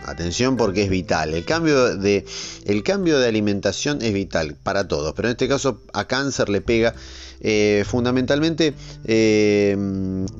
Atención 0.04 0.56
porque 0.56 0.82
es 0.82 0.90
vital. 0.90 1.32
El 1.32 1.44
cambio, 1.44 1.96
de, 1.96 2.24
el 2.64 2.82
cambio 2.82 3.20
de 3.20 3.28
alimentación 3.28 4.02
es 4.02 4.12
vital 4.12 4.56
para 4.60 4.88
todos, 4.88 5.12
pero 5.14 5.28
en 5.28 5.32
este 5.32 5.48
caso 5.48 5.80
a 5.92 6.06
cáncer 6.06 6.48
le 6.48 6.60
pega 6.60 6.94
eh, 7.42 7.84
fundamentalmente 7.86 8.74
eh, 9.04 9.76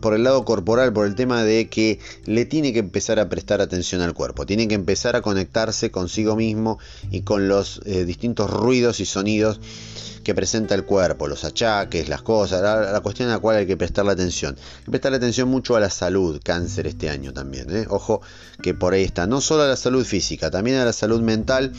por 0.01 0.15
el 0.15 0.25
lado 0.25 0.45
corporal, 0.45 0.93
por 0.93 1.07
el 1.07 1.15
tema 1.15 1.45
de 1.45 1.69
que 1.69 1.99
le 2.25 2.47
tiene 2.47 2.73
que 2.73 2.79
empezar 2.79 3.19
a 3.19 3.29
prestar 3.29 3.61
atención 3.61 4.01
al 4.01 4.15
cuerpo, 4.15 4.47
tiene 4.47 4.69
que 4.69 4.75
empezar 4.75 5.17
a 5.17 5.23
conectarse 5.23 5.91
consigo 5.91 6.37
mismo 6.37 6.79
y 7.11 7.23
con 7.23 7.49
los 7.49 7.81
distintos 7.85 8.51
ruidos 8.51 9.01
y 9.01 9.07
sonidos 9.07 9.61
que 10.23 10.35
presenta 10.35 10.75
el 10.75 10.85
cuerpo, 10.85 11.29
los 11.29 11.45
achaques, 11.45 12.09
las 12.09 12.23
cosas, 12.23 12.63
la, 12.63 13.01
cuestión 13.01 13.29
a 13.29 13.33
la 13.33 13.39
cual 13.39 13.57
hay 13.57 13.67
que 13.67 13.77
prestarle 13.77 14.13
atención. 14.13 14.57
Hay 14.79 14.85
que 14.85 14.91
prestarle 14.91 15.17
atención 15.17 15.49
mucho 15.49 15.77
a 15.77 15.81
la 15.81 15.91
salud, 15.91 16.41
cáncer 16.43 16.87
este 16.87 17.11
año 17.11 17.33
también. 17.33 17.75
¿eh? 17.75 17.87
Ojo 17.89 18.23
que 18.63 18.75
por 18.75 18.95
ahí 18.95 19.03
está, 19.03 19.27
no 19.27 19.41
solo 19.41 19.65
a 19.65 19.67
la 19.67 19.77
salud 19.77 20.05
física, 20.05 20.51
también 20.51 20.77
a 20.77 20.85
la 20.85 20.93
salud 20.93 21.21
mental, 21.21 21.73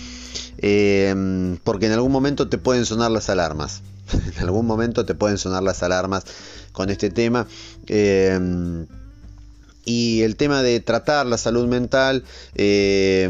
eh, 0.57 1.57
porque 1.63 1.85
en 1.87 1.93
algún 1.93 2.11
momento 2.11 2.49
te 2.49 2.57
pueden 2.57 2.85
sonar 2.85 3.11
las 3.11 3.29
alarmas. 3.29 3.81
en 4.35 4.43
algún 4.43 4.65
momento 4.65 5.05
te 5.05 5.15
pueden 5.15 5.37
sonar 5.37 5.63
las 5.63 5.83
alarmas 5.83 6.23
con 6.71 6.89
este 6.89 7.09
tema. 7.09 7.47
Eh, 7.87 8.85
y 9.85 10.21
el 10.21 10.37
tema 10.37 10.61
de 10.61 10.79
tratar 10.79 11.25
la 11.25 11.37
salud 11.37 11.67
mental 11.67 12.23
eh, 12.55 13.29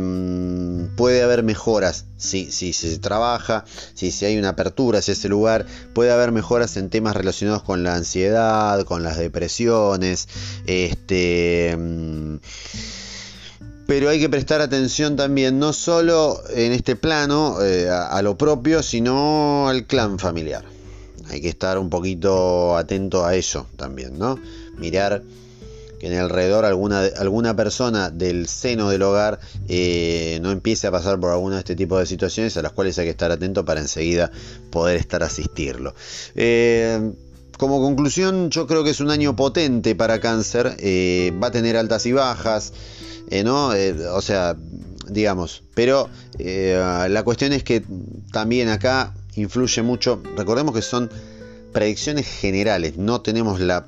puede 0.95 1.23
haber 1.23 1.41
mejoras 1.41 2.05
si, 2.17 2.51
si, 2.51 2.73
se 2.73 2.99
trabaja, 2.99 3.65
si, 3.95 4.11
si 4.11 4.25
hay 4.25 4.37
una 4.37 4.49
apertura 4.49 4.99
hacia 4.99 5.13
ese 5.13 5.29
lugar, 5.29 5.65
puede 5.93 6.11
haber 6.11 6.31
mejoras 6.31 6.77
en 6.77 6.89
temas 6.89 7.15
relacionados 7.15 7.63
con 7.63 7.83
la 7.83 7.95
ansiedad, 7.95 8.83
con 8.85 9.01
las 9.01 9.17
depresiones, 9.17 10.27
este 10.67 11.75
mm, 11.75 12.35
pero 13.95 14.09
hay 14.09 14.19
que 14.19 14.27
prestar 14.27 14.59
atención 14.59 15.15
también 15.15 15.59
no 15.59 15.71
solo 15.71 16.41
en 16.49 16.71
este 16.71 16.95
plano 16.95 17.61
eh, 17.61 17.87
a, 17.91 18.19
lo 18.23 18.35
propio, 18.39 18.81
sino 18.81 19.69
al 19.69 19.85
clan 19.85 20.17
familiar. 20.17 20.65
Hay 21.29 21.41
que 21.41 21.49
estar 21.49 21.77
un 21.77 21.91
poquito 21.91 22.75
atento 22.75 23.23
a 23.23 23.35
eso 23.35 23.67
también, 23.75 24.17
¿no? 24.17 24.39
Mirar 24.79 25.21
que 25.99 26.07
en 26.07 26.17
alrededor 26.17 26.65
alguna, 26.65 27.03
alguna 27.17 27.55
persona 27.55 28.09
del 28.09 28.47
seno 28.47 28.89
del 28.89 29.03
hogar 29.03 29.39
eh, 29.67 30.39
no 30.41 30.49
empiece 30.49 30.87
a 30.87 30.91
pasar 30.91 31.19
por 31.19 31.29
alguno 31.29 31.53
de 31.53 31.59
este 31.59 31.75
tipo 31.75 31.99
de 31.99 32.07
situaciones 32.07 32.57
a 32.57 32.63
las 32.63 32.71
cuales 32.71 32.97
hay 32.97 33.05
que 33.05 33.11
estar 33.11 33.29
atento 33.29 33.63
para 33.63 33.79
enseguida 33.79 34.31
poder 34.71 34.97
estar 34.97 35.21
asistirlo. 35.21 35.93
Eh, 36.33 37.11
como 37.59 37.79
conclusión, 37.79 38.49
yo 38.49 38.65
creo 38.65 38.83
que 38.83 38.89
es 38.89 39.01
un 39.01 39.11
año 39.11 39.35
potente 39.35 39.93
para 39.93 40.19
cáncer, 40.19 40.75
va 41.39 41.47
a 41.47 41.51
tener 41.51 41.77
altas 41.77 42.07
y 42.07 42.11
bajas, 42.11 42.73
¿no? 43.43 43.69
o 44.13 44.21
sea, 44.21 44.55
digamos, 45.09 45.63
pero 45.73 46.09
la 46.37 47.23
cuestión 47.23 47.53
es 47.53 47.63
que 47.63 47.83
también 48.31 48.69
acá 48.69 49.13
influye 49.35 49.81
mucho, 49.81 50.21
recordemos 50.35 50.75
que 50.75 50.81
son 50.81 51.09
predicciones 51.73 52.27
generales, 52.27 52.97
no 52.97 53.21
tenemos 53.21 53.59
la, 53.59 53.85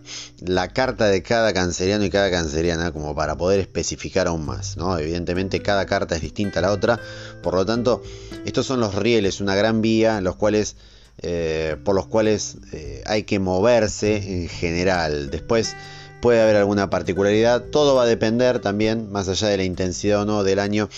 carta 0.74 1.08
de 1.08 1.22
cada 1.22 1.54
canceriano 1.54 2.04
y 2.04 2.10
cada 2.10 2.30
canceriana 2.30 2.92
como 2.92 3.16
para 3.16 3.38
poder 3.38 3.62
especificar 3.62 4.28
aún 4.28 4.46
más. 4.46 4.76
¿no? 4.76 4.98
Evidentemente 4.98 5.62
cada 5.62 5.86
carta 5.86 6.16
es 6.16 6.22
distinta 6.22 6.60
a 6.60 6.64
la 6.64 6.72
otra, 6.72 7.00
por 7.42 7.54
lo 7.54 7.66
tanto 7.66 8.02
estos 8.46 8.66
son 8.66 8.82
los 8.82 8.96
rieles, 8.96 9.40
una 9.40 9.56
gran 9.56 9.82
vía 9.82 10.20
los 10.20 10.36
cuales, 10.36 10.76
eh, 11.22 11.78
por 11.86 11.96
los 11.96 12.08
cuales 12.08 12.58
eh, 12.74 13.04
hay 13.06 13.24
que 13.24 13.40
moverse 13.40 14.42
en 14.42 14.50
general. 14.50 15.30
Después 15.30 15.76
puede 16.22 16.42
haber 16.42 16.56
alguna 16.56 16.90
particularidad. 16.90 17.64
Todo 17.64 17.96
va 17.96 18.04
a 18.04 18.08
depender 18.08 18.60
también, 18.60 19.12
más 19.12 19.28
allá 19.28 19.48
de 19.48 19.58
la 19.58 19.64
intensidad 19.64 20.22
o 20.22 20.26
no 20.26 20.44
del 20.44 20.60
año, 20.60 20.90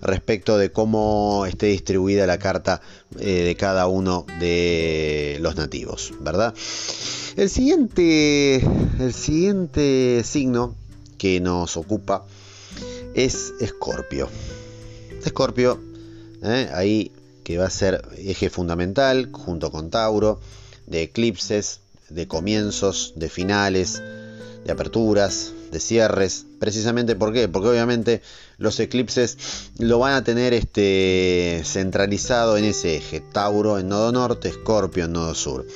respecto 0.00 0.58
de 0.58 0.72
cómo 0.72 1.46
esté 1.46 1.66
distribuida 1.66 2.26
la 2.26 2.38
carta 2.38 2.80
eh, 3.18 3.44
de 3.44 3.56
cada 3.56 3.86
uno 3.86 4.26
de 4.40 5.38
los 5.40 5.56
nativos, 5.56 6.12
¿verdad? 6.20 6.54
El 7.36 7.48
siguiente, 7.48 8.56
el 9.00 9.12
siguiente 9.14 10.22
signo 10.24 10.74
que 11.18 11.40
nos 11.40 11.76
ocupa 11.76 12.24
es 13.14 13.52
Escorpio. 13.60 14.28
Escorpio, 15.24 15.78
¿eh? 16.42 16.68
ahí 16.74 17.12
que 17.44 17.58
va 17.58 17.66
a 17.66 17.70
ser 17.70 18.02
eje 18.18 18.50
fundamental 18.50 19.30
junto 19.32 19.70
con 19.70 19.90
Tauro, 19.90 20.40
de 20.86 21.02
eclipses, 21.02 21.80
de 22.08 22.26
comienzos, 22.26 23.14
de 23.16 23.28
finales, 23.28 24.02
de 24.64 24.72
aperturas, 24.72 25.52
de 25.70 25.80
cierres, 25.80 26.46
precisamente 26.58 27.16
¿por 27.16 27.32
qué? 27.32 27.48
Porque 27.48 27.68
obviamente 27.68 28.22
los 28.58 28.78
eclipses 28.78 29.38
lo 29.78 29.98
van 29.98 30.14
a 30.14 30.24
tener 30.24 30.54
este 30.54 31.62
centralizado 31.64 32.56
en 32.56 32.64
ese 32.64 32.96
eje, 32.96 33.20
Tauro 33.20 33.78
en 33.78 33.88
nodo 33.88 34.12
norte, 34.12 34.48
Escorpio 34.48 35.06
en 35.06 35.12
nodo 35.12 35.34
sur. 35.34 35.66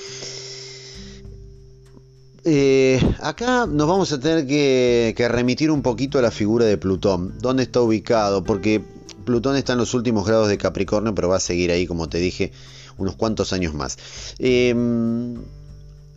Eh, 2.49 3.00
acá 3.19 3.66
nos 3.66 3.88
vamos 3.88 4.12
a 4.12 4.21
tener 4.21 4.47
que, 4.47 5.26
remitir 5.28 5.69
un 5.73 5.83
poquito 5.83 6.21
a 6.21 6.23
la 6.23 6.31
figura 6.31 6.64
de 6.64 6.78
Plutón, 6.78 7.35
dónde 7.40 7.64
está 7.64 7.81
ubicado, 7.81 8.45
porque 8.45 8.85
Plutón 9.25 9.57
está 9.57 9.73
en 9.73 9.81
los 9.81 9.95
últimos 9.95 10.25
grados 10.25 10.49
de 10.49 10.57
Capricornio, 10.57 11.12
pero 11.12 11.28
va 11.28 11.38
a 11.38 11.40
seguir 11.40 11.73
ahí, 11.73 11.88
como 11.88 12.09
te 12.09 12.19
dije, 12.19 12.52
unos 12.99 13.16
cuantos 13.16 13.52
años 13.52 13.75
más. 13.75 13.99
Eh, 14.38 14.73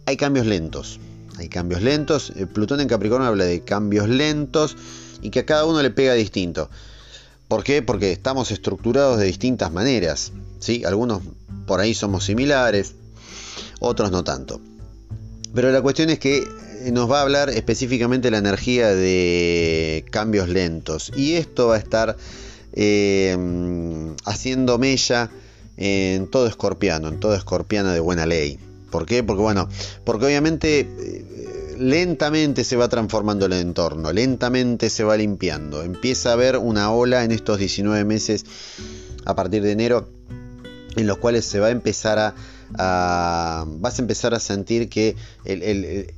hay 0.06 0.18
cambios 0.18 0.46
lentos, 0.46 1.00
hay 1.40 1.50
cambios 1.50 1.82
lentos. 1.82 2.34
Eh, 2.36 2.46
Plutón 2.46 2.82
en 2.82 2.88
Capricornio 2.88 3.28
habla 3.28 3.46
de 3.46 3.62
cambios 3.62 4.10
lentos 4.10 4.76
y 5.22 5.30
que 5.30 5.40
a 5.40 5.46
cada 5.46 5.66
uno 5.66 5.82
le 5.82 5.90
pega 5.90 6.14
distinto. 6.14 6.70
¿Por 7.48 7.64
qué? 7.64 7.82
Porque 7.82 8.12
estamos 8.12 8.52
estructurados 8.52 9.18
de 9.18 9.26
distintas 9.26 9.72
maneras. 9.72 10.32
¿sí? 10.60 10.84
Algunos 10.86 11.22
por 11.66 11.80
ahí 11.80 11.94
somos 11.94 12.26
similares, 12.26 12.94
otros 13.80 14.12
no 14.12 14.24
tanto. 14.24 14.62
Pero 15.54 15.72
la 15.72 15.82
cuestión 15.82 16.10
es 16.10 16.20
que 16.20 16.38
eh, 16.38 16.92
nos 16.92 17.10
va 17.10 17.20
a 17.20 17.22
hablar 17.24 17.50
específicamente 17.50 18.30
la 18.30 18.38
energía 18.38 18.90
de 18.90 20.06
cambios 20.12 20.50
lentos. 20.50 21.12
Y 21.16 21.34
esto 21.34 21.68
va 21.68 21.76
a 21.76 21.80
estar 21.80 22.18
eh, 22.74 23.36
haciendo 24.26 24.78
mella 24.78 25.32
en 25.78 26.28
todo 26.28 26.48
escorpiano, 26.48 27.08
en 27.08 27.20
todo 27.20 27.34
escorpiano 27.34 27.92
de 27.92 28.00
buena 28.00 28.26
ley. 28.26 28.60
¿Por 28.90 29.06
qué? 29.06 29.24
Porque 29.24 29.42
bueno, 29.42 29.70
porque 30.04 30.26
obviamente 30.26 30.80
eh, 30.82 31.76
lentamente 31.80 32.64
se 32.64 32.76
va 32.76 32.88
transformando 32.90 33.46
el 33.46 33.54
entorno, 33.54 34.12
lentamente 34.12 34.90
se 34.90 35.04
va 35.04 35.18
limpiando. 35.18 35.84
Empieza 35.84 36.30
a 36.30 36.34
haber 36.34 36.58
una 36.58 36.92
ola 36.92 37.24
en 37.24 37.32
estos 37.32 37.60
19 37.60 38.04
meses 38.06 38.46
a 39.26 39.36
partir 39.36 39.64
de 39.64 39.72
enero 39.72 40.10
en 40.96 41.08
los 41.08 41.18
cuales 41.18 41.46
se 41.46 41.60
va 41.60 41.68
a 41.68 41.72
empezar 41.72 42.20
a, 42.78 43.66
vas 43.68 44.00
a 44.00 44.02
empezar 44.02 44.34
a 44.34 44.40
sentir 44.40 44.90
que 44.90 45.16
el, 45.46 45.64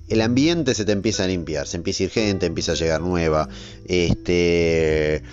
el, 0.07 0.21
ambiente 0.21 0.73
se 0.73 0.85
te 0.85 0.91
empieza 0.91 1.23
a 1.23 1.27
limpiar, 1.27 1.67
se 1.67 1.77
empieza 1.77 2.03
a 2.03 2.05
ir 2.05 2.11
gente, 2.11 2.45
empieza 2.45 2.71
a 2.73 2.75
llegar 2.75 3.01
nueva, 3.01 3.47
este 3.85 5.23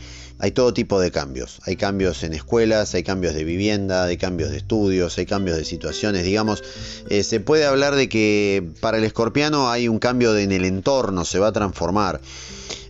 hay 0.40 0.52
todo 0.52 0.72
tipo 0.72 1.00
de 1.00 1.10
cambios. 1.10 1.60
Hay 1.64 1.76
cambios 1.76 2.22
en 2.22 2.32
escuelas, 2.32 2.94
hay 2.94 3.02
cambios 3.02 3.34
de 3.34 3.44
vivienda, 3.44 4.04
hay 4.04 4.16
cambios 4.16 4.50
de 4.50 4.58
estudios, 4.58 5.18
hay 5.18 5.26
cambios 5.26 5.56
de 5.56 5.64
situaciones. 5.64 6.24
Digamos, 6.24 6.62
eh, 7.08 7.24
se 7.24 7.40
puede 7.40 7.66
hablar 7.66 7.96
de 7.96 8.08
que 8.08 8.70
para 8.80 8.98
el 8.98 9.04
escorpiano 9.04 9.70
hay 9.70 9.88
un 9.88 9.98
cambio 9.98 10.36
en 10.36 10.52
el 10.52 10.64
entorno, 10.64 11.24
se 11.24 11.38
va 11.38 11.48
a 11.48 11.52
transformar. 11.52 12.20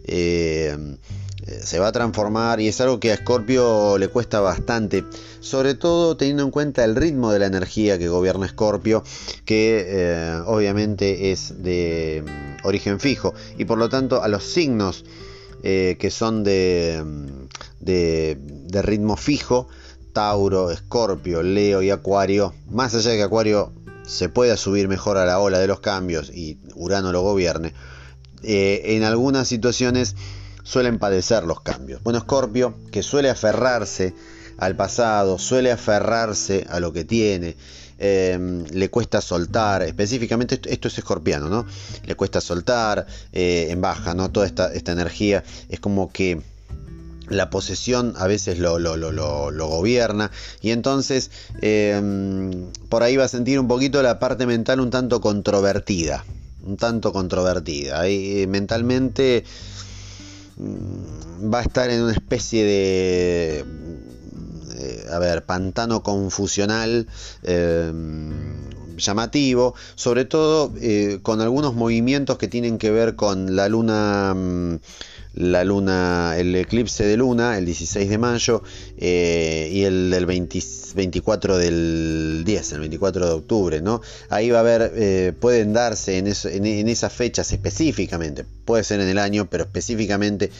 Eh, 0.04 0.76
eh, 1.46 1.60
se 1.62 1.78
va 1.78 1.88
a 1.88 1.92
transformar 1.92 2.60
y 2.60 2.68
es 2.68 2.80
algo 2.82 3.00
que 3.00 3.10
a 3.10 3.14
Escorpio 3.14 3.96
le 3.96 4.08
cuesta 4.08 4.40
bastante, 4.40 5.04
sobre 5.40 5.74
todo 5.74 6.16
teniendo 6.16 6.42
en 6.42 6.50
cuenta 6.50 6.84
el 6.84 6.96
ritmo 6.96 7.32
de 7.32 7.38
la 7.38 7.46
energía 7.46 7.98
que 7.98 8.08
gobierna 8.08 8.44
Escorpio, 8.44 9.02
que 9.46 10.42
obviamente 10.46 11.30
es 11.30 11.62
de 11.62 12.24
mm, 12.26 12.66
origen 12.66 13.00
fijo 13.00 13.32
y 13.56 13.64
por 13.64 13.78
lo 13.78 13.88
tanto 13.88 14.22
a 14.22 14.28
los 14.28 14.44
signos 14.44 15.04
eh, 15.62 15.96
que 15.98 16.10
son 16.10 16.44
de, 16.44 17.04
de, 17.80 18.82
ritmo 18.82 19.16
fijo, 19.16 19.68
Tauro, 20.12 20.70
Escorpio, 20.70 21.42
Leo 21.42 21.82
y 21.82 21.90
Acuario, 21.90 22.54
más 22.70 22.94
allá 22.94 23.10
de 23.10 23.16
que 23.16 23.22
Acuario 23.24 23.72
se 24.06 24.28
pueda 24.28 24.56
subir 24.56 24.88
mejor 24.88 25.18
a 25.18 25.26
la 25.26 25.38
ola 25.38 25.58
de 25.58 25.66
los 25.66 25.80
cambios 25.80 26.30
y 26.30 26.58
Urano 26.74 27.12
lo 27.12 27.22
gobierne, 27.22 27.74
eh, 28.42 28.82
en 28.96 29.02
algunas 29.02 29.48
situaciones 29.48 30.16
suelen 30.62 30.98
padecer 30.98 31.44
los 31.44 31.60
cambios. 31.60 32.02
Bueno, 32.02 32.18
Escorpio, 32.18 32.74
que 32.92 33.02
suele 33.02 33.30
aferrarse 33.30 34.14
al 34.58 34.76
pasado, 34.76 35.38
suele 35.38 35.72
aferrarse 35.72 36.66
a 36.68 36.80
lo 36.80 36.92
que 36.92 37.04
tiene, 37.04 37.56
em, 37.98 38.64
le 38.64 38.90
cuesta 38.90 39.20
soltar, 39.20 39.82
específicamente 39.82 40.60
esto, 40.64 40.88
es 40.88 40.98
escorpiano, 40.98 41.48
¿no? 41.48 41.66
Le 42.06 42.14
cuesta 42.14 42.40
soltar 42.40 43.06
eh, 43.32 43.68
en 43.70 43.80
baja, 43.80 44.14
¿no? 44.14 44.30
Toda 44.30 44.46
esta, 44.46 44.72
esta 44.72 44.92
energía 44.92 45.44
es 45.68 45.80
como 45.80 46.12
que 46.12 46.40
la 47.30 47.50
posesión 47.50 48.14
a 48.16 48.26
veces 48.26 48.58
lo, 48.58 48.78
lo, 48.78 49.68
gobierna 49.68 50.30
y 50.60 50.70
entonces 50.70 51.30
em, 51.60 52.66
por 52.88 53.02
ahí 53.02 53.16
va 53.16 53.24
a 53.24 53.28
sentir 53.28 53.58
un 53.60 53.68
poquito 53.68 54.02
la 54.02 54.18
parte 54.18 54.46
mental 54.46 54.80
un 54.80 54.90
tanto 54.90 55.20
controvertida, 55.20 56.24
un 56.64 56.76
tanto 56.76 57.12
controvertida. 57.12 58.00
Ahí, 58.00 58.46
mentalmente 58.46 59.44
mm, 60.56 61.52
va 61.52 61.60
a 61.60 61.62
estar 61.62 61.90
en 61.90 62.02
una 62.02 62.12
especie 62.12 62.64
de, 62.64 63.64
a 65.10 65.18
ver, 65.18 65.44
pantano 65.44 66.02
confusional. 66.02 67.06
Em, 67.42 68.32
llamativo, 68.98 69.74
sobre 69.94 70.24
todo 70.24 70.72
eh, 70.80 71.20
con 71.22 71.40
algunos 71.40 71.74
movimientos 71.74 72.36
que 72.36 72.48
tienen 72.48 72.78
que 72.78 72.90
ver 72.90 73.14
con 73.14 73.54
la 73.54 73.68
luna 73.68 74.34
mm, 74.34 74.78
la 75.34 75.62
luna, 75.62 76.34
el 76.36 76.54
eclipse 76.56 77.04
de 77.04 77.16
luna, 77.16 77.58
el 77.58 77.64
16 77.64 78.10
de 78.10 78.18
mayo, 78.18 78.62
eh, 78.96 79.70
y 79.72 79.84
el 79.84 80.10
del 80.10 80.26
24 80.26 81.58
del 81.58 82.42
10, 82.44 82.72
el 82.72 82.80
24 82.80 83.26
de 83.26 83.32
octubre, 83.32 83.80
¿no? 83.80 84.00
Ahí 84.30 84.50
va 84.50 84.58
a 84.58 84.60
haber, 84.60 84.92
eh, 84.96 85.32
pueden 85.38 85.72
darse 85.72 86.18
en, 86.18 86.26
en 86.26 86.88
esas 86.88 87.12
fechas 87.12 87.52
específicamente, 87.52 88.44
puede 88.64 88.82
ser 88.82 89.00
en 89.00 89.08
el 89.08 89.18
año, 89.18 89.48
pero 89.48 89.64
específicamente 89.64 90.50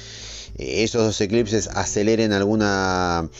esos 0.58 1.04
dos 1.04 1.20
eclipses 1.20 1.68
aceleren 1.68 2.32
algunos 2.32 3.30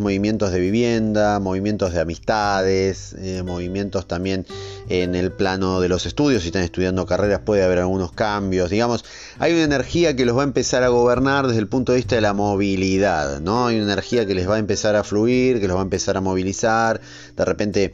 movimientos 0.00 0.52
de 0.52 0.60
vivienda, 0.60 1.40
movimientos 1.40 1.92
de 1.92 2.00
amistades, 2.00 3.16
eh, 3.18 3.42
movimientos 3.42 4.06
también 4.06 4.46
en 4.88 5.16
el 5.16 5.32
plano 5.32 5.80
de 5.80 5.88
los 5.88 6.06
estudios. 6.06 6.42
Si 6.42 6.48
están 6.48 6.62
estudiando 6.62 7.06
carreras 7.06 7.40
puede 7.40 7.64
haber 7.64 7.80
algunos 7.80 8.12
cambios. 8.12 8.70
Digamos, 8.70 9.04
hay 9.40 9.52
una 9.52 9.64
energía 9.64 10.14
que 10.14 10.24
los 10.24 10.36
va 10.36 10.42
a 10.42 10.44
empezar 10.44 10.84
a 10.84 10.88
gobernar 10.88 11.48
desde 11.48 11.58
el 11.58 11.66
punto 11.66 11.90
de 11.90 11.96
vista 11.96 12.14
de 12.14 12.20
la 12.20 12.34
movilidad, 12.34 13.40
¿no? 13.40 13.66
Hay 13.66 13.76
una 13.80 13.92
energía 13.92 14.24
que 14.24 14.34
les 14.36 14.48
va 14.48 14.54
a 14.54 14.60
empezar 14.60 14.94
a 14.94 15.02
fluir, 15.02 15.60
que 15.60 15.66
los 15.66 15.76
va 15.76 15.80
a 15.80 15.84
empezar 15.84 16.16
a 16.16 16.20
movilizar. 16.20 17.00
De 17.36 17.44
repente... 17.44 17.92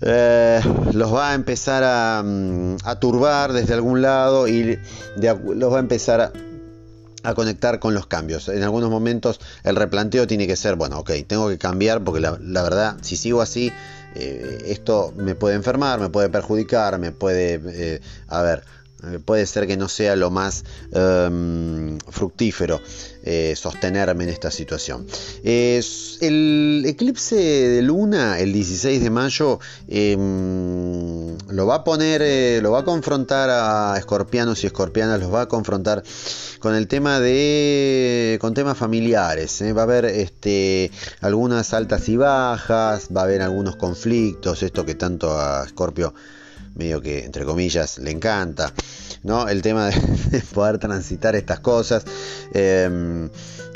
Eh, 0.00 0.60
los 0.92 1.12
va 1.12 1.32
a 1.32 1.34
empezar 1.34 2.22
mm, 2.24 2.76
a, 2.84 3.00
turbar 3.00 3.52
desde 3.52 3.74
algún 3.74 4.00
lado 4.00 4.46
y 4.46 4.78
los 5.16 5.72
va 5.72 5.78
a 5.78 5.80
empezar 5.80 6.20
a, 6.20 6.32
a 7.22 7.34
conectar 7.34 7.78
con 7.78 7.94
los 7.94 8.06
cambios. 8.06 8.48
En 8.48 8.62
algunos 8.62 8.90
momentos 8.90 9.40
el 9.64 9.76
replanteo 9.76 10.26
tiene 10.26 10.46
que 10.46 10.56
ser, 10.56 10.76
bueno, 10.76 10.98
ok, 11.00 11.10
tengo 11.26 11.48
que 11.48 11.58
cambiar 11.58 12.02
porque 12.04 12.20
la, 12.20 12.62
verdad, 12.62 12.96
si 13.02 13.16
sigo 13.16 13.40
así, 13.40 13.72
eh, 14.14 14.62
esto 14.66 15.12
me 15.16 15.34
puede 15.34 15.56
enfermar, 15.56 16.00
me 16.00 16.08
puede 16.08 16.28
perjudicar, 16.28 16.98
me 16.98 17.12
puede, 17.12 17.60
eh, 17.66 18.00
a 18.28 18.42
ver, 18.42 18.62
eh, 19.04 19.20
puede 19.24 19.46
ser 19.46 19.66
que 19.66 19.76
no 19.76 19.88
sea 19.88 20.16
lo 20.16 20.30
más 20.30 20.64
em, 20.92 21.98
fructífero 22.10 22.80
eh, 23.22 23.54
sostenerme 23.56 24.24
en 24.24 24.30
esta 24.30 24.50
situación. 24.50 25.06
el 25.44 26.82
eclipse 26.86 27.36
de 27.36 27.82
luna, 27.82 28.40
el 28.40 28.52
16 28.52 29.00
de 29.00 29.10
mayo, 29.10 29.60
em, 29.86 31.36
lo 31.48 31.66
va 31.66 31.76
a 31.76 31.84
poner, 31.84 32.22
eh, 32.22 32.60
lo 32.60 32.72
va 32.72 32.80
a 32.80 32.84
confrontar 32.84 33.50
a 33.50 33.96
escorpianos 33.98 34.64
y 34.64 34.66
escorpianas, 34.66 35.20
los 35.20 35.32
va 35.32 35.42
a 35.42 35.48
confrontar 35.48 36.02
con 36.58 36.74
el 36.74 36.88
tema 36.88 37.20
de, 37.20 38.38
con 38.40 38.54
temas 38.54 38.76
familiares. 38.76 39.62
Va 39.76 39.82
a 39.82 39.84
haber 39.84 40.06
este, 40.06 40.90
algunas 41.20 41.72
altas 41.72 42.08
y 42.08 42.16
bajas, 42.16 43.08
va 43.14 43.20
a 43.20 43.24
haber 43.24 43.42
algunos 43.42 43.76
conflictos, 43.76 44.62
esto 44.62 44.84
que 44.84 44.94
tanto 44.94 45.38
a 45.38 45.64
Escorpio 45.64 46.14
medio 46.78 47.02
que 47.02 47.24
entre 47.24 47.44
comillas 47.44 47.98
le 47.98 48.10
encanta, 48.10 48.72
¿no? 49.24 49.48
El 49.48 49.60
tema 49.62 49.86
de, 49.86 50.40
poder 50.54 50.78
transitar 50.78 51.36
estas 51.36 51.60
cosas. 51.60 52.04
Em, 52.54 53.28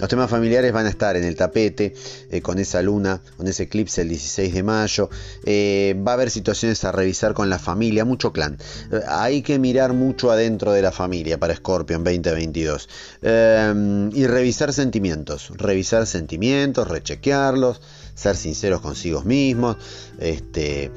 los 0.03 0.09
temas 0.09 0.29
familiares 0.29 0.73
van 0.73 0.87
a 0.87 0.89
estar 0.89 1.17
en 1.17 1.23
el 1.23 1.37
tapete 1.37 1.95
eh, 2.29 2.43
con 2.43 2.59
esa 2.59 2.83
luna, 2.83 3.23
con 3.37 3.47
ese 3.47 3.63
eclipse 3.63 4.03
el 4.03 4.09
16 4.09 4.53
de 4.53 4.63
mayo. 4.65 5.09
Eh, 5.45 5.95
va 5.97 6.11
a 6.11 6.15
haber 6.15 6.29
situaciones 6.29 6.83
a 6.83 6.91
revisar 6.91 7.35
con 7.35 7.49
la 7.49 7.61
familia, 7.61 8.05
mucho 8.05 8.33
clan. 8.33 8.59
Eh, 8.91 9.01
hay 9.07 9.43
que 9.43 9.61
mirar 9.61 9.93
mucho 9.93 10.33
adentro 10.33 10.73
de 10.73 10.83
la 10.83 10.91
familia 10.91 11.39
para 11.39 11.55
Scorpion 11.55 12.03
2022. 12.03 12.89
Em, 13.23 14.11
y 14.13 14.27
revisar 14.27 14.73
sentimientos, 14.73 15.53
revisar 15.57 16.09
sentimientos, 16.09 16.89
rechequearlos 16.89 17.81
ser 18.15 18.37
sinceros 18.37 18.81
consigo 18.81 19.23
mismos, 19.23 19.77
este, 20.19 20.91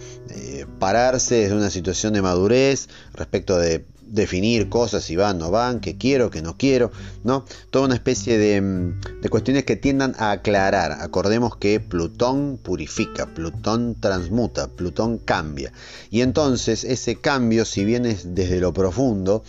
pararse 0.79 1.35
desde 1.35 1.55
una 1.55 1.69
situación 1.69 2.11
de 2.13 2.21
madurez 2.21 2.89
respecto 3.13 3.57
de 3.57 3.85
definir 4.15 4.69
cosas 4.69 5.03
si 5.03 5.15
van 5.15 5.35
o 5.37 5.45
no 5.45 5.51
van, 5.51 5.79
que 5.79 5.97
quiero, 5.97 6.31
que 6.31 6.41
no 6.41 6.57
quiero, 6.57 6.91
¿no? 7.23 7.45
Toda 7.69 7.85
una 7.85 7.95
especie 7.95 8.37
de, 8.37 8.61
mm, 8.61 9.21
de, 9.21 9.29
cuestiones 9.29 9.65
que 9.65 9.75
tiendan 9.75 10.15
a 10.17 10.31
aclarar. 10.31 10.93
Acordemos 10.93 11.57
que 11.57 11.79
Plutón 11.79 12.57
purifica, 12.57 13.27
Plutón 13.27 13.95
transmuta, 13.99 14.67
Plutón 14.67 15.19
cambia. 15.19 15.71
Y 16.09 16.21
entonces 16.21 16.83
ese 16.83 17.17
cambio, 17.17 17.65
si 17.65 17.85
viene 17.85 18.17
desde 18.23 18.59
lo 18.59 18.73
profundo, 18.73 19.43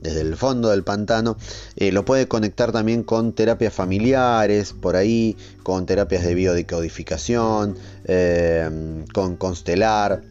desde 0.00 0.22
el 0.22 0.36
fondo 0.36 0.70
del 0.70 0.82
pantano, 0.82 1.36
eh, 1.76 1.92
lo 1.92 2.04
puede 2.04 2.26
conectar 2.26 2.72
también 2.72 3.02
con 3.02 3.32
terapias 3.32 3.72
familiares, 3.72 4.72
por 4.72 4.96
ahí, 4.96 5.36
con 5.62 5.86
terapias 5.86 6.24
de 6.24 6.34
biodecodificación, 6.34 7.76
eh, 8.04 9.04
con 9.12 9.36
constelar, 9.36 10.22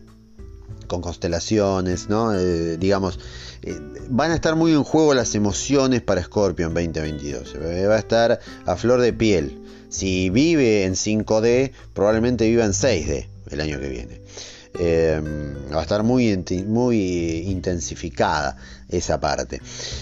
con 0.90 1.02
constelaciones, 1.02 2.10
¿no? 2.10 2.34
Eh, 2.34 2.76
digamos, 2.78 3.20
van 4.10 4.32
a 4.32 4.36
estar 4.36 4.56
muy 4.56 4.74
en 4.74 4.84
juego 4.84 5.14
las 5.14 5.36
emociones 5.36 6.02
para 6.02 6.22
Scorpio 6.22 6.68
en 6.68 6.74
2022. 6.74 7.56
va 7.88 7.96
a 7.96 8.00
estar 8.00 8.40
a 8.66 8.76
flor 8.76 9.00
de 9.00 9.14
piel. 9.14 9.64
Si 9.88 10.30
vive 10.30 10.84
en 10.84 10.96
5D, 10.96 11.72
probablemente 11.94 12.48
viva 12.48 12.66
en 12.66 12.74
6D 12.74 13.28
el 13.52 13.62
año 13.62 13.80
que 13.80 13.88
viene. 13.88 14.22
Em, 14.78 15.56
va 15.74 15.80
a 15.80 15.82
estar 15.82 16.04
muy, 16.04 16.36
muy 16.68 16.98
intensificada 17.48 18.58
esa 18.88 19.20
parte. 19.20 19.62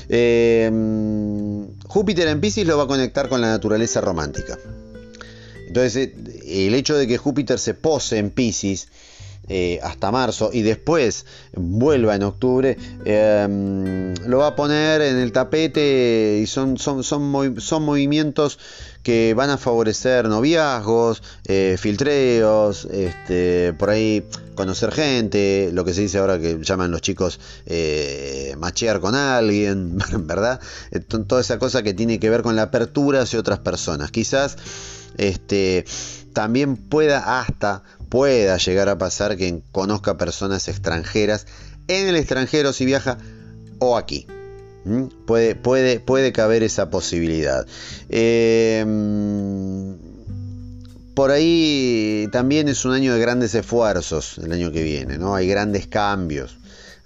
Em, 0.09 1.67
Júpiter 1.85 2.27
en 2.27 2.41
Pisces 2.41 2.65
lo 2.65 2.77
va 2.77 2.83
a 2.83 2.87
conectar 2.87 3.29
con 3.29 3.41
la 3.41 3.47
naturaleza 3.47 4.01
romántica. 4.01 4.57
Entonces, 5.67 5.95
eh, 5.95 6.67
el 6.67 6.75
hecho 6.75 6.97
de 6.97 7.07
que 7.07 7.17
Júpiter 7.17 7.59
se 7.59 7.73
pose 7.73 8.17
en 8.17 8.29
Pisces 8.29 8.87
eh, 9.49 9.79
hasta 9.81 10.11
marzo 10.11 10.49
y 10.51 10.61
después 10.61 11.25
vuelva 11.55 12.15
en 12.15 12.23
octubre, 12.23 12.77
em, 13.05 14.13
lo 14.25 14.39
va 14.39 14.47
a 14.47 14.55
poner 14.55 15.01
en 15.01 15.17
el 15.17 15.31
tapete 15.31 16.39
y 16.41 16.47
son, 16.47 16.77
son, 16.77 17.03
son, 17.03 17.61
son 17.61 17.83
movimientos 17.83 18.59
que 19.03 19.33
van 19.33 19.49
a 19.49 19.57
favorecer 19.57 20.27
noviazgos, 20.27 21.23
eh, 21.45 21.77
filtreos, 21.79 22.85
este, 22.91 23.71
por 23.71 23.89
ahí 23.89 24.25
conocer 24.55 24.91
gente, 24.91 25.69
lo 25.71 25.85
que 25.85 25.93
se 25.93 26.01
dice 26.01 26.17
ahora 26.17 26.39
que 26.39 26.59
llaman 26.61 26.91
los 26.91 27.01
chicos 27.01 27.39
eh, 27.67 28.53
machear 28.57 28.99
con 28.99 29.15
alguien, 29.15 29.97
¿verdad? 30.19 30.59
Toda 31.07 31.39
esa 31.39 31.57
cosa 31.57 31.83
que 31.83 31.93
tiene 31.93 32.19
que 32.19 32.29
ver 32.29 32.41
con 32.41 32.57
la 32.57 32.63
apertura 32.63 33.21
hacia 33.21 33.39
otras 33.39 33.59
personas. 33.59 34.11
Quizás 34.11 34.57
este, 35.17 35.85
también 36.33 36.75
pueda 36.75 37.39
hasta 37.39 37.83
pueda 38.09 38.57
llegar 38.57 38.89
a 38.89 38.97
pasar 38.97 39.37
que 39.37 39.61
conozca 39.71 40.17
personas 40.17 40.67
extranjeras 40.67 41.45
en 41.87 42.07
el 42.07 42.15
extranjero 42.15 42.73
si 42.73 42.85
viaja 42.85 43.17
o 43.79 43.97
aquí. 43.97 44.27
¿Mm? 44.85 45.07
Puede, 45.25 45.55
puede, 45.55 45.99
puede 45.99 46.31
caber 46.31 46.63
esa 46.63 46.89
posibilidad. 46.89 47.65
Em, 48.09 49.97
por 51.17 51.31
ahí 51.31 52.27
también 52.31 52.67
es 52.67 52.85
un 52.85 52.91
año 52.91 53.11
de 53.11 53.19
grandes 53.19 53.55
esfuerzos 53.55 54.37
el 54.37 54.51
año 54.51 54.71
que 54.71 54.83
viene, 54.83 55.17
¿no? 55.17 55.33
Hay 55.33 55.47
grandes 55.47 55.87
cambios 55.87 56.55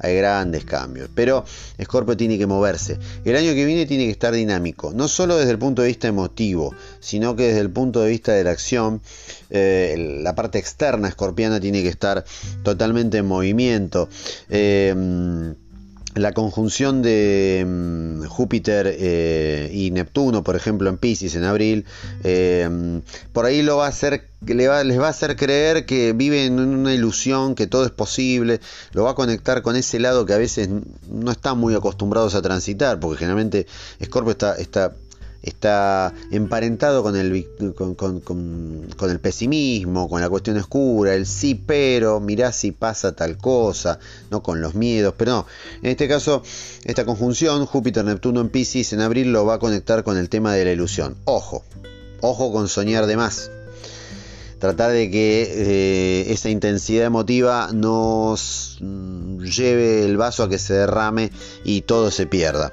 hay 0.01 0.17
grandes 0.17 0.65
cambios. 0.65 1.09
Pero 1.13 1.45
Scorpio 1.81 2.17
tiene 2.17 2.37
que 2.37 2.47
moverse. 2.47 2.97
El 3.23 3.35
año 3.35 3.53
que 3.53 3.65
viene 3.65 3.85
tiene 3.85 4.05
que 4.05 4.11
estar 4.11 4.33
dinámico, 4.33 4.91
no 4.93 5.07
solo 5.07 5.37
desde 5.37 5.51
el 5.51 5.59
punto 5.59 5.83
de 5.83 5.89
vista 5.89 6.07
emotivo, 6.07 6.73
sino 6.99 7.35
que 7.35 7.49
desde 7.49 7.59
el 7.59 7.69
punto 7.69 8.01
de 8.01 8.09
vista 8.09 8.33
de 8.33 8.43
la 8.43 8.51
acción. 8.51 9.01
Eh, 9.49 10.19
la 10.23 10.33
parte 10.33 10.57
externa 10.59 11.07
escorpiana 11.07 11.59
tiene 11.59 11.83
que 11.83 11.89
estar 11.89 12.25
totalmente 12.63 13.17
en 13.19 13.27
movimiento. 13.27 14.09
Eh, 14.49 15.53
la 16.15 16.33
conjunción 16.33 17.01
de 17.01 17.65
mm, 17.67 18.25
Júpiter 18.25 18.95
eh, 18.99 19.69
y 19.73 19.91
Neptuno, 19.91 20.43
por 20.43 20.55
ejemplo, 20.55 20.89
en 20.89 20.97
Pisces 20.97 21.35
en 21.35 21.43
abril, 21.43 21.85
eh, 22.23 23.01
por 23.33 23.45
ahí 23.45 23.61
lo 23.61 23.77
va 23.77 23.85
a 23.85 23.89
hacer, 23.89 24.27
les 24.45 24.69
va 24.69 25.07
a 25.07 25.09
hacer 25.09 25.35
creer 25.35 25.85
que 25.85 26.13
viven 26.13 26.59
en 26.59 26.59
una 26.59 26.93
ilusión, 26.93 27.55
que 27.55 27.67
todo 27.67 27.85
es 27.85 27.91
posible, 27.91 28.59
lo 28.91 29.03
va 29.03 29.11
a 29.11 29.15
conectar 29.15 29.61
con 29.61 29.75
ese 29.75 29.99
lado 29.99 30.25
que 30.25 30.33
a 30.33 30.37
veces 30.37 30.69
no 31.09 31.31
están 31.31 31.57
muy 31.57 31.75
acostumbrados 31.75 32.35
a 32.35 32.41
transitar, 32.41 32.99
porque 32.99 33.19
generalmente 33.19 33.67
Scorpio 34.03 34.31
está 34.57 34.93
está 35.43 36.13
emparentado 36.31 37.03
con 37.03 37.15
el, 37.15 37.47
con, 37.75 39.09
el 39.09 39.19
pesimismo, 39.19 40.09
con 40.09 40.21
la 40.21 40.29
cuestión 40.29 40.57
oscura, 40.57 41.13
el 41.15 41.25
sí, 41.25 41.55
pero, 41.55 42.19
mirá 42.19 42.51
si 42.51 42.71
pasa 42.71 43.15
tal 43.15 43.37
cosa, 43.37 43.99
no 44.29 44.43
con 44.43 44.61
los 44.61 44.75
miedos, 44.75 45.13
pero 45.17 45.31
no. 45.31 45.45
En 45.81 45.91
este 45.91 46.07
caso, 46.07 46.43
esta 46.83 47.05
conjunción 47.05 47.65
Júpiter-Neptuno 47.65 48.41
en 48.41 48.49
Pisces 48.49 48.93
en 48.93 49.01
abril 49.01 49.31
lo 49.31 49.45
va 49.45 49.55
a 49.55 49.59
conectar 49.59 50.03
con 50.03 50.17
el 50.17 50.29
tema 50.29 50.53
de 50.53 50.65
la 50.65 50.71
ilusión. 50.71 51.17
Ojo, 51.25 51.63
ojo 52.21 52.51
con 52.51 52.67
soñar 52.67 53.07
de 53.07 53.17
más. 53.17 53.49
Tratar 54.59 54.91
de 54.91 55.09
que 55.09 55.41
eh, 55.49 56.31
esa 56.31 56.49
intensidad 56.49 57.07
emotiva 57.07 57.71
nos 57.73 58.77
lleve 58.79 60.05
el 60.05 60.17
vaso 60.17 60.43
a 60.43 60.49
que 60.49 60.59
se 60.59 60.75
derrame 60.75 61.31
y 61.63 61.81
todo 61.81 62.11
se 62.11 62.27
pierda. 62.27 62.71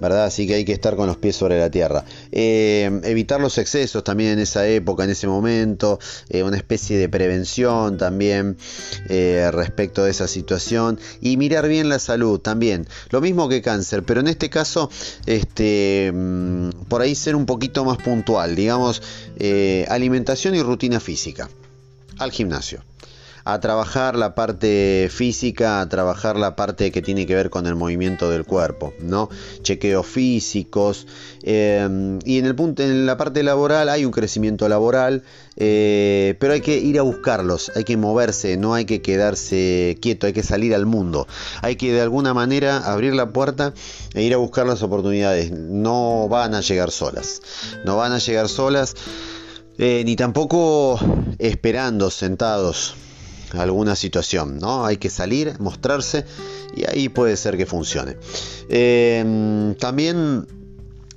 ¿Verdad? 0.00 0.24
Así 0.24 0.46
que 0.46 0.54
hay 0.54 0.64
que 0.64 0.72
estar 0.72 0.96
con 0.96 1.06
los 1.06 1.16
pies 1.16 1.36
sobre 1.36 1.58
la 1.58 1.70
tierra. 1.70 2.04
Eh, 2.32 3.00
evitar 3.04 3.40
los 3.40 3.58
excesos 3.58 4.02
también 4.02 4.32
en 4.32 4.38
esa 4.40 4.66
época, 4.66 5.04
en 5.04 5.10
ese 5.10 5.26
momento, 5.26 5.98
eh, 6.28 6.42
una 6.42 6.56
especie 6.56 6.98
de 6.98 7.08
prevención 7.08 7.98
también 7.98 8.56
eh, 9.08 9.50
respecto 9.52 10.04
de 10.04 10.10
esa 10.10 10.26
situación 10.26 10.98
y 11.20 11.36
mirar 11.36 11.68
bien 11.68 11.88
la 11.88 11.98
salud 11.98 12.40
también. 12.40 12.86
Lo 13.10 13.20
mismo 13.20 13.48
que 13.48 13.62
cáncer, 13.62 14.02
pero 14.04 14.20
en 14.20 14.28
este 14.28 14.50
caso, 14.50 14.90
este, 15.26 16.10
mm, 16.12 16.70
por 16.88 17.02
ahí 17.02 17.14
ser 17.14 17.36
un 17.36 17.46
poquito 17.46 17.84
más 17.84 17.98
puntual, 17.98 18.56
digamos, 18.56 19.02
alimentación 19.88 20.54
y 20.54 20.62
rutina 20.62 21.00
física 21.00 21.48
al 22.18 22.30
gimnasio 22.30 22.89
a 23.44 23.60
trabajar 23.60 24.16
la 24.16 24.34
parte 24.34 25.08
física, 25.10 25.80
a 25.80 25.88
trabajar 25.88 26.36
la 26.36 26.56
parte 26.56 26.90
que 26.90 27.02
tiene 27.02 27.26
que 27.26 27.34
ver 27.34 27.50
con 27.50 27.66
el 27.66 27.74
movimiento 27.74 28.30
del 28.30 28.44
cuerpo, 28.44 28.92
¿no? 29.00 29.28
Chequeos 29.62 30.06
físicos. 30.06 31.06
Em, 31.42 32.18
y 32.24 32.38
en, 32.38 32.46
el 32.46 32.54
punto, 32.54 32.82
en 32.82 33.06
la 33.06 33.16
parte 33.16 33.42
laboral 33.42 33.88
hay 33.88 34.04
un 34.04 34.12
crecimiento 34.12 34.68
laboral, 34.68 35.22
eh, 35.56 36.36
pero 36.38 36.52
hay 36.52 36.60
que 36.60 36.78
ir 36.78 36.98
a 36.98 37.02
buscarlos, 37.02 37.72
hay 37.74 37.84
que 37.84 37.96
moverse, 37.96 38.56
no 38.56 38.74
hay 38.74 38.84
que 38.84 39.02
quedarse 39.02 39.98
quieto, 40.00 40.26
hay 40.26 40.32
que 40.32 40.42
salir 40.42 40.74
al 40.74 40.86
mundo. 40.86 41.26
Hay 41.62 41.76
que 41.76 41.92
de 41.92 42.00
alguna 42.00 42.34
manera 42.34 42.78
abrir 42.78 43.14
la 43.14 43.30
puerta 43.30 43.72
e 44.14 44.22
ir 44.22 44.34
a 44.34 44.38
buscar 44.38 44.66
las 44.66 44.82
oportunidades. 44.82 45.50
No 45.50 46.28
van 46.28 46.54
a 46.54 46.60
llegar 46.60 46.90
solas. 46.90 47.42
No 47.84 47.96
van 47.96 48.12
a 48.12 48.18
llegar 48.18 48.48
solas. 48.48 48.94
Eh, 49.78 50.02
ni 50.04 50.14
tampoco 50.14 51.00
esperando 51.38 52.10
sentados 52.10 52.94
alguna 53.54 53.96
situación, 53.96 54.58
¿no? 54.58 54.84
Hay 54.84 54.96
que 54.96 55.10
salir, 55.10 55.54
mostrarse 55.58 56.24
y 56.76 56.84
ahí 56.88 57.08
puede 57.08 57.36
ser 57.36 57.56
que 57.56 57.66
funcione. 57.66 58.16
Eh, 58.68 59.74
también 59.78 60.46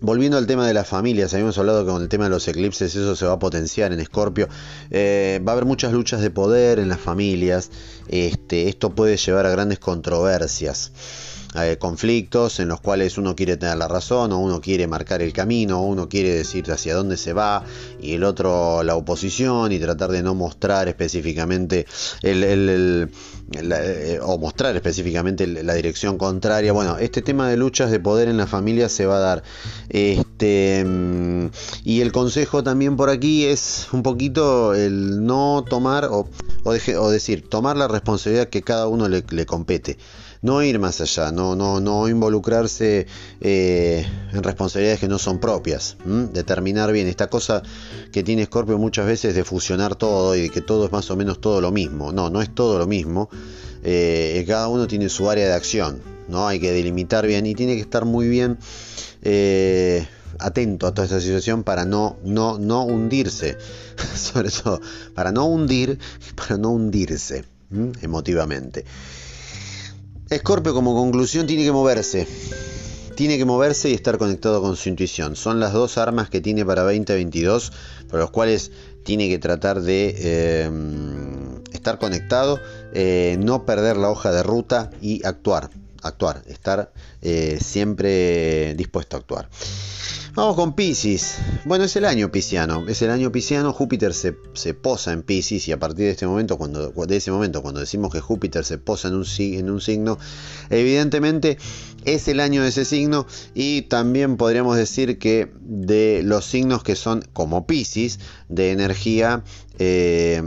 Volviendo 0.04 0.38
al 0.38 0.46
tema 0.48 0.68
de 0.68 0.74
las 0.74 0.86
familias, 0.86 1.34
habíamos 1.34 1.58
hablado 1.58 1.86
que 1.86 1.92
con 1.94 2.02
el 2.02 2.10
tema 2.10 2.26
de 2.26 2.30
los 2.30 2.46
eclipses 2.50 2.94
eso 2.94 3.16
se 3.16 3.26
va 3.26 3.32
a 3.32 3.40
potenciar 3.40 3.94
en 3.94 4.02
Escorpio. 4.02 4.50
Eh, 4.92 5.40
va 5.48 5.54
a 5.54 5.54
haber 5.54 5.64
muchas 5.64 5.94
luchas 5.94 6.20
de 6.20 6.30
poder 6.30 6.80
en 6.80 6.90
las 6.90 7.00
familias. 7.00 7.72
Este, 8.10 8.68
esto 8.68 8.90
puede 8.90 9.16
llevar 9.16 9.46
a 9.46 9.50
grandes 9.50 9.80
controversias. 9.80 10.92
Eh, 11.56 11.78
conflictos 11.78 12.60
en 12.60 12.68
los 12.68 12.82
cuales 12.82 13.20
uno 13.20 13.36
quiere 13.36 13.58
tener 13.58 13.78
la 13.78 13.88
razón 13.88 14.32
o 14.32 14.40
uno 14.40 14.60
quiere 14.60 14.88
marcar 14.88 15.22
el 15.22 15.34
camino 15.34 15.82
o 15.82 15.86
uno 15.86 16.10
quiere 16.10 16.32
decir 16.32 16.72
hacia 16.72 16.96
dónde 16.96 17.16
se 17.16 17.34
va 17.34 17.64
y 18.02 18.14
el 18.14 18.24
otro 18.24 18.82
la 18.82 18.96
oposición 18.96 19.72
y 19.72 19.78
tratar 19.78 20.12
de 20.12 20.24
no 20.24 20.34
mostrar 20.34 20.88
específicamente 20.88 21.86
el, 22.24 23.12
eh, 23.54 24.20
o 24.24 24.40
mostrar 24.40 24.76
específicamente 24.76 25.46
la 25.46 25.76
dirección 25.76 26.18
contraria. 26.18 26.74
Bueno, 26.74 26.98
este 26.98 27.22
tema 27.22 27.48
de 27.50 27.58
luchas 27.58 27.92
de 27.92 28.00
poder 28.00 28.30
en 28.30 28.38
la 28.38 28.48
familia 28.48 28.90
se 28.90 29.06
va 29.06 29.18
a 29.18 29.20
dar. 29.20 29.44
Este, 29.90 30.84
mm, 30.84 31.48
y 31.84 32.02
el 32.02 32.12
consejo 32.12 32.64
también 32.64 32.96
por 32.98 33.12
aquí 33.12 33.46
es 33.46 33.90
un 33.92 34.02
poquito 34.02 34.74
el 34.74 35.24
no 35.24 35.64
tomar 35.70 36.06
o, 36.06 36.28
o, 36.64 37.10
decir, 37.12 37.48
tomar 37.48 37.78
la 37.78 37.88
responsabilidad 37.88 38.50
que 38.50 38.64
cada 38.64 38.88
uno 38.88 39.08
le 39.08 39.46
compete 39.46 40.00
no 40.44 40.62
ir 40.62 40.78
más 40.78 41.00
allá, 41.02 41.32
no, 41.32 42.08
involucrarse 42.08 43.08
eh, 43.40 44.06
en 44.32 44.44
responsabilidades 44.44 45.00
que 45.00 45.08
no 45.08 45.18
son 45.18 45.40
propias, 45.40 45.96
determinar 46.06 46.92
bien. 46.92 47.08
Esta 47.08 47.28
cosa 47.28 47.64
que 48.12 48.24
tiene 48.24 48.46
Scorpio 48.46 48.78
muchas 48.78 49.06
veces 49.08 49.36
de 49.36 49.46
fusionar 49.46 49.96
todo 49.96 50.36
y 50.36 50.42
de 50.42 50.50
que 50.50 50.62
todo 50.62 50.86
es 50.86 50.92
más 50.92 51.10
o 51.10 51.16
menos 51.16 51.40
todo 51.40 51.62
lo 51.62 51.72
mismo, 51.72 52.12
no, 52.12 52.30
no 52.30 52.42
es 52.42 52.54
todo 52.54 52.78
lo 52.78 52.86
mismo, 52.86 53.30
eh, 53.84 54.44
cada 54.46 54.68
uno 54.68 54.86
tiene 54.86 55.08
su 55.08 55.30
área 55.30 55.48
de 55.48 55.54
acción, 55.54 56.02
¿no? 56.28 56.46
hay 56.46 56.60
que 56.60 56.72
delimitar 56.72 57.26
bien 57.26 57.46
y 57.46 57.56
tiene 57.56 57.76
que 57.76 57.82
estar 57.82 58.04
muy 58.04 58.28
bien 58.28 58.58
eh, 59.22 60.06
atento 60.40 60.88
a 60.88 60.94
toda 60.94 61.06
esta 61.06 61.22
situación 61.22 61.64
para 61.64 61.86
no, 61.86 62.18
no, 62.26 62.60
no 62.60 62.84
hundirse, 62.84 63.58
sobre 64.16 64.52
todo, 64.52 64.82
para 65.16 65.32
no 65.32 65.46
hundir, 65.46 66.00
para 66.36 66.58
no 66.58 66.72
hundirse 66.72 67.46
emotivamente. 68.02 68.84
Escorpio 70.30 70.74
como 70.74 70.96
conclusión 70.96 71.48
tiene 71.48 71.64
que 71.64 71.72
moverse. 71.72 72.28
Tiene 73.16 73.38
que 73.38 73.46
moverse 73.46 73.90
y 73.90 73.94
estar 73.94 74.18
conectado 74.18 74.62
con 74.62 74.76
su 74.76 74.90
intuición. 74.90 75.36
Son 75.36 75.60
las 75.60 75.74
dos 75.74 75.98
armas 75.98 76.30
que 76.30 76.42
tiene 76.42 76.66
para 76.66 76.82
2022, 76.84 77.72
por 78.10 78.20
los 78.20 78.32
cuales 78.32 78.72
tiene 79.04 79.30
que 79.30 79.38
tratar 79.38 79.82
de 79.82 80.16
eh, 80.18 80.72
estar 81.72 82.00
conectado, 82.00 82.60
eh, 82.94 83.38
no 83.40 83.66
perder 83.66 83.98
la 83.98 84.10
hoja 84.10 84.32
de 84.32 84.42
ruta 84.42 84.90
y 85.02 85.24
actuar. 85.26 85.70
Actuar, 86.04 86.44
estar 86.48 86.92
eh, 87.22 87.58
siempre 87.62 88.76
dispuesto 88.76 89.18
a 89.18 89.20
actuar. 89.20 89.50
Vamos 90.36 90.56
con 90.56 90.74
Pisces. 90.74 91.38
Bueno, 91.64 91.86
es 91.86 91.96
el 91.96 92.06
año 92.06 92.32
pisciano. 92.32 92.88
Es 92.88 93.04
el 93.04 93.12
año 93.12 93.32
pisciano. 93.32 93.72
Júpiter 93.72 94.16
se, 94.16 94.34
posa 94.74 95.14
en 95.14 95.22
Pisces 95.22 95.68
y 95.68 95.72
a 95.72 95.78
partir 95.78 96.06
de 96.06 96.12
este 96.12 96.26
momento, 96.26 96.58
cuando, 96.58 96.90
de 96.90 97.16
ese 97.16 97.30
momento, 97.30 97.62
cuando 97.62 97.80
decimos 97.80 98.12
que 98.12 98.20
Júpiter 98.20 98.66
se 98.66 98.80
posa 98.80 99.10
en 99.10 99.14
un, 99.14 99.26
en 99.38 99.70
un 99.70 99.80
signo, 99.80 100.18
evidentemente 100.72 101.60
es 102.04 102.28
el 102.28 102.40
año 102.40 102.64
de 102.64 102.70
ese 102.70 102.84
signo 102.84 103.28
y 103.54 103.84
también 103.84 104.38
podríamos 104.38 104.76
decir 104.76 105.20
que 105.20 105.52
de 105.62 106.22
los 106.24 106.46
signos 106.46 106.82
que 106.82 106.96
son 106.96 107.24
como 107.34 107.68
Pisces, 107.68 108.20
de 108.50 108.72
energía 108.72 109.44
eh, 109.78 110.42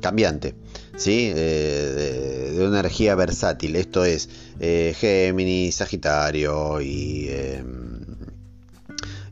cambiante. 0.00 0.56
¿Sí? 1.02 1.32
Eh, 1.34 2.52
de, 2.56 2.66
una 2.66 2.80
energía 2.80 3.14
versátil. 3.14 3.76
Esto 3.76 4.04
es 4.04 4.28
eh, 4.60 4.94
Géminis, 4.96 5.76
Sagitario 5.76 6.80
y 6.80 7.28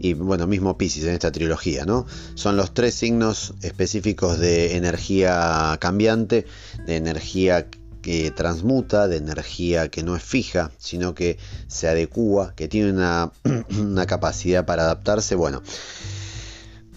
y 0.01 0.15
bueno, 0.15 0.47
mismo 0.49 0.77
Pisces 0.77 1.05
en 1.05 1.15
esta 1.15 1.31
trilogía, 1.31 1.85
¿no? 1.85 2.07
Son 2.35 2.57
los 2.57 2.75
tres 2.75 2.95
signos 2.95 3.55
específicos 3.63 4.39
de 4.39 4.77
energía 4.77 5.77
cambiante, 5.81 6.47
de 6.87 6.97
energía 6.97 7.69
que 8.03 8.33
transmuta, 8.33 9.07
de 9.07 9.19
energía 9.19 9.89
que 9.89 10.03
no 10.03 10.17
es 10.17 10.23
fija, 10.25 10.73
sino 10.79 11.15
que 11.15 11.39
se 11.69 11.87
adecúa, 11.87 12.55
que 12.57 12.67
tiene 12.67 12.91
una, 12.91 13.31
una 13.79 14.07
capacidad 14.07 14.67
para 14.67 14.83
adaptarse. 14.83 15.37
Bueno, 15.37 15.63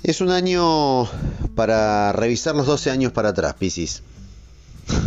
es 0.05 0.21
un 0.21 0.29
año 0.29 1.09
para 1.55 2.11
revisar 2.11 2.55
los 2.55 2.67
12 2.67 2.91
años 2.91 3.11
para 3.11 3.29
atrás, 3.29 3.55
Pisces. 3.55 4.03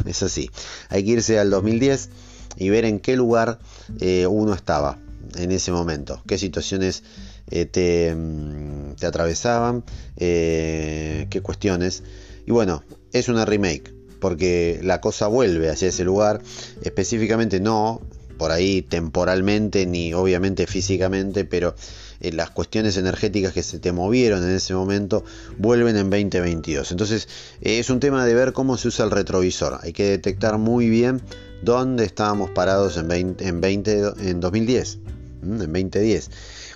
Es 0.07 0.25
así. 0.25 0.51
Hay 0.89 1.05
que 1.05 1.13
irse 1.13 1.39
al 1.39 1.51
2010 1.51 2.09
y 2.57 2.69
ver 2.69 2.85
en 2.85 2.99
qué 2.99 3.17
lugar 3.17 3.61
eh, 4.01 4.27
uno 4.27 4.55
estaba 4.55 4.99
en 5.37 5.53
ese 5.53 5.71
momento, 5.71 6.21
qué 6.27 6.37
situaciones 6.37 7.05
eh, 7.49 7.65
te, 7.65 8.13
mm, 8.13 8.95
te, 8.99 9.07
atravesaban, 9.07 9.85
eh, 10.17 11.29
qué 11.31 11.43
cuestiones. 11.43 12.03
Y 12.45 12.51
bueno, 12.51 12.83
es 13.13 13.29
una 13.29 13.45
remake, 13.45 13.95
porque 14.21 14.81
la 14.83 15.01
cosa 15.01 15.29
vuelve 15.29 15.71
hacia 15.71 15.89
ese 15.89 16.03
lugar, 16.03 16.43
específicamente 16.83 17.61
no 17.61 18.01
por 18.37 18.51
ahí 18.51 18.83
temporalmente 18.83 19.87
ni 19.87 20.13
obviamente 20.15 20.67
físicamente, 20.67 21.45
pero 21.45 21.75
eh, 22.21 22.33
las 22.33 22.51
cuestiones 22.51 22.97
energéticas 22.97 23.53
que 23.53 23.63
se 23.63 23.79
te 23.79 23.93
movieron 23.93 24.43
en 24.43 24.51
ese 24.51 24.75
momento 24.75 25.25
vuelven 25.59 25.97
en 25.97 26.11
2022. 26.11 26.91
Entonces 26.91 27.29
es 27.61 27.91
un 27.91 28.01
tema 28.01 28.25
de 28.25 28.35
ver 28.35 28.53
cómo 28.53 28.77
se 28.77 28.89
usa 28.89 29.05
el 29.05 29.11
retrovisor. 29.11 29.79
Hay 29.83 29.93
que 29.93 30.05
detectar 30.05 30.59
muy 30.59 30.89
bien 30.89 31.21
dónde 31.63 32.05
estábamos 32.05 32.51
parados 32.51 32.97
en, 32.97 33.09
20, 33.09 33.47
en, 33.47 33.61
20, 33.61 34.13
en 34.21 34.41
2010 34.41 34.99
en 35.43 35.59
2010. 35.59 36.31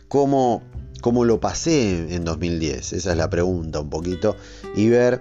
¿Cómo, 0.09 0.62
¿Cómo 1.00 1.24
lo 1.24 1.40
pasé 1.40 2.14
en 2.14 2.24
2010? 2.24 2.92
Esa 2.92 3.11
es 3.11 3.16
la 3.16 3.31
pregunta 3.31 3.81
un 3.81 3.90
poquito. 3.90 4.37
Y 4.76 4.88
ver 4.88 5.20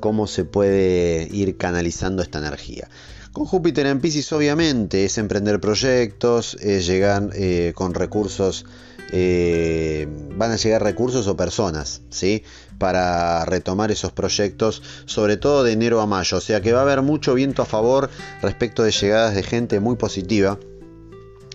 cómo 0.00 0.26
se 0.26 0.44
puede 0.44 1.28
ir 1.32 1.56
canalizando 1.56 2.22
esta 2.22 2.38
energía. 2.38 2.88
Con 3.32 3.44
Júpiter 3.44 3.86
en 3.86 4.00
Pisces 4.00 4.32
obviamente 4.32 5.04
es 5.04 5.16
emprender 5.16 5.60
proyectos, 5.60 6.56
es 6.60 6.86
llegar 6.86 7.30
eh, 7.34 7.72
con 7.76 7.94
recursos, 7.94 8.66
eh, 9.12 10.06
van 10.36 10.52
a 10.52 10.56
llegar 10.56 10.82
recursos 10.82 11.26
o 11.26 11.36
personas, 11.36 12.02
¿sí? 12.10 12.44
Para 12.78 13.44
retomar 13.44 13.90
esos 13.90 14.12
proyectos, 14.12 14.82
sobre 15.06 15.36
todo 15.36 15.64
de 15.64 15.72
enero 15.72 16.00
a 16.00 16.06
mayo. 16.06 16.36
O 16.36 16.40
sea 16.40 16.60
que 16.60 16.72
va 16.72 16.80
a 16.80 16.82
haber 16.82 17.02
mucho 17.02 17.34
viento 17.34 17.62
a 17.62 17.66
favor 17.66 18.10
respecto 18.40 18.82
de 18.82 18.92
llegadas 18.92 19.34
de 19.34 19.42
gente 19.42 19.80
muy 19.80 19.96
positiva 19.96 20.58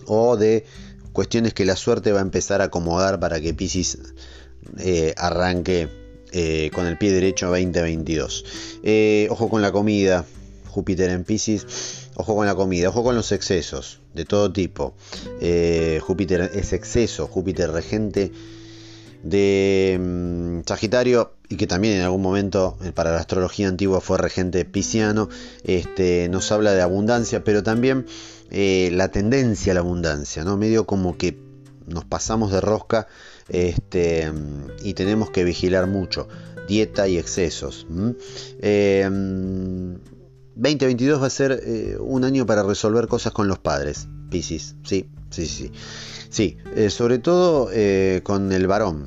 o 0.06 0.36
de 0.36 0.64
cuestiones 1.12 1.54
que 1.54 1.64
la 1.64 1.76
suerte 1.76 2.12
va 2.12 2.18
a 2.18 2.22
empezar 2.22 2.60
a 2.60 2.64
acomodar 2.64 3.18
para 3.18 3.40
que 3.40 3.54
Pisces 3.54 3.98
eh, 4.78 5.14
arranque 5.16 6.04
con 6.74 6.86
el 6.86 6.98
pie 6.98 7.12
derecho 7.12 7.46
2022. 7.46 8.44
ojo 9.30 9.48
con 9.48 9.62
la 9.62 9.72
comida, 9.72 10.26
Júpiter 10.76 11.08
en 11.08 11.24
Pisces, 11.24 12.10
ojo 12.16 12.36
con 12.36 12.44
la 12.44 12.54
comida, 12.54 12.90
ojo 12.90 13.02
con 13.02 13.16
los 13.16 13.32
excesos 13.32 14.00
de 14.12 14.26
todo 14.26 14.52
tipo. 14.52 14.92
Eh, 15.40 16.00
Júpiter 16.02 16.50
es 16.52 16.74
exceso, 16.74 17.26
Júpiter 17.28 17.70
regente 17.70 18.30
de 19.22 19.98
mm, 19.98 20.68
Sagitario 20.68 21.32
y 21.48 21.56
que 21.56 21.66
también 21.66 21.94
en 21.94 22.02
algún 22.02 22.20
momento 22.20 22.76
eh, 22.84 22.92
para 22.92 23.10
la 23.10 23.20
astrología 23.20 23.68
antigua 23.68 24.02
fue 24.02 24.18
regente 24.18 24.66
pisciano, 24.66 25.30
este, 25.64 26.28
nos 26.28 26.52
habla 26.52 26.74
de 26.74 26.82
abundancia, 26.82 27.42
pero 27.42 27.62
también 27.62 28.04
eh, 28.50 28.90
la 28.92 29.08
tendencia 29.08 29.72
a 29.72 29.76
la 29.76 29.80
abundancia, 29.80 30.44
¿no? 30.44 30.58
medio 30.58 30.84
como 30.84 31.16
que 31.16 31.38
nos 31.86 32.04
pasamos 32.04 32.52
de 32.52 32.60
rosca 32.60 33.08
este, 33.48 34.30
y 34.84 34.92
tenemos 34.92 35.30
que 35.30 35.42
vigilar 35.42 35.86
mucho, 35.86 36.28
dieta 36.68 37.08
y 37.08 37.16
excesos. 37.16 37.86
2022 40.56 41.22
va 41.22 41.26
a 41.26 41.30
ser 41.30 41.60
eh, 41.64 41.98
un 42.00 42.24
año 42.24 42.46
para 42.46 42.62
resolver 42.62 43.08
cosas 43.08 43.32
con 43.32 43.46
los 43.46 43.58
padres, 43.58 44.08
Piscis, 44.30 44.74
sí, 44.84 45.08
sí, 45.30 45.46
sí. 45.46 45.70
Sí, 46.30 46.56
eh, 46.74 46.88
sobre 46.88 47.18
todo 47.18 47.68
eh, 47.72 48.22
con 48.24 48.50
el 48.52 48.66
varón, 48.66 49.06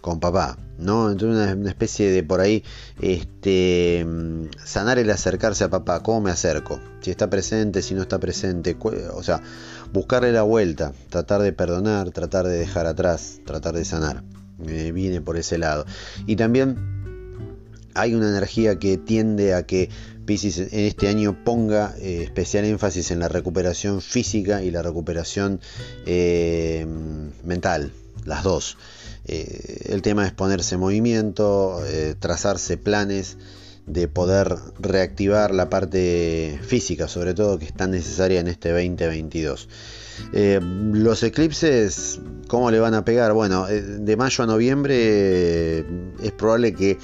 con 0.00 0.20
papá, 0.20 0.56
¿no? 0.78 1.10
Entonces 1.10 1.54
una, 1.56 1.68
especie 1.68 2.10
de 2.10 2.22
por 2.22 2.40
ahí, 2.40 2.62
este, 3.00 4.04
mm, 4.06 4.44
sanar 4.64 5.00
el 5.00 5.10
acercarse 5.10 5.64
a 5.64 5.70
papá, 5.70 6.04
¿cómo 6.04 6.20
me 6.20 6.30
acerco? 6.30 6.80
Si 7.00 7.10
está 7.10 7.28
presente, 7.28 7.82
si 7.82 7.94
no 7.94 8.02
está 8.02 8.20
presente, 8.20 8.76
o 8.80 9.22
sea, 9.24 9.42
buscarle 9.92 10.30
la 10.30 10.42
vuelta, 10.42 10.92
tratar 11.10 11.42
de 11.42 11.52
perdonar, 11.52 12.10
tratar 12.10 12.46
de 12.46 12.58
dejar 12.58 12.86
atrás, 12.86 13.40
tratar 13.44 13.74
de 13.74 13.84
sanar. 13.84 14.22
viene 14.58 15.20
por 15.20 15.36
ese 15.36 15.58
lado. 15.58 15.84
Y 16.26 16.36
también 16.36 16.95
hay 17.96 18.14
una 18.14 18.28
energía 18.28 18.78
que 18.78 18.96
tiende 18.96 19.54
a 19.54 19.66
que 19.66 19.88
Pisces 20.26 20.58
en 20.58 20.80
este 20.80 21.08
año 21.08 21.44
ponga 21.44 21.94
eh, 21.98 22.22
especial 22.24 22.64
énfasis 22.64 23.12
en 23.12 23.20
la 23.20 23.28
recuperación 23.28 24.02
física 24.02 24.62
y 24.62 24.70
la 24.72 24.82
recuperación 24.82 25.60
eh, 26.04 26.84
mental, 27.44 27.92
las 28.24 28.42
dos. 28.42 28.76
Eh, 29.24 29.86
el 29.88 30.02
tema 30.02 30.26
es 30.26 30.32
ponerse 30.32 30.74
en 30.74 30.80
movimiento, 30.80 31.80
trazarse 32.18 32.76
planes 32.76 33.38
de 33.86 34.08
poder 34.08 34.56
reactivar 34.80 35.54
la 35.54 35.70
parte 35.70 36.58
física, 36.66 37.06
sobre 37.06 37.34
todo 37.34 37.58
que 37.58 37.66
es 37.66 37.72
tan 37.72 37.92
necesaria 37.92 38.40
en 38.40 38.48
este 38.48 38.70
2022. 38.70 39.68
los 40.32 41.22
eclipses, 41.22 42.18
¿cómo 42.48 42.72
le 42.72 42.80
van 42.80 42.94
a 42.94 43.04
pegar? 43.04 43.32
Bueno, 43.32 43.66
de 43.66 44.16
mayo 44.16 44.42
a 44.42 44.46
noviembre 44.48 45.78
es 46.20 46.32
probable 46.36 46.74
que 46.74 46.98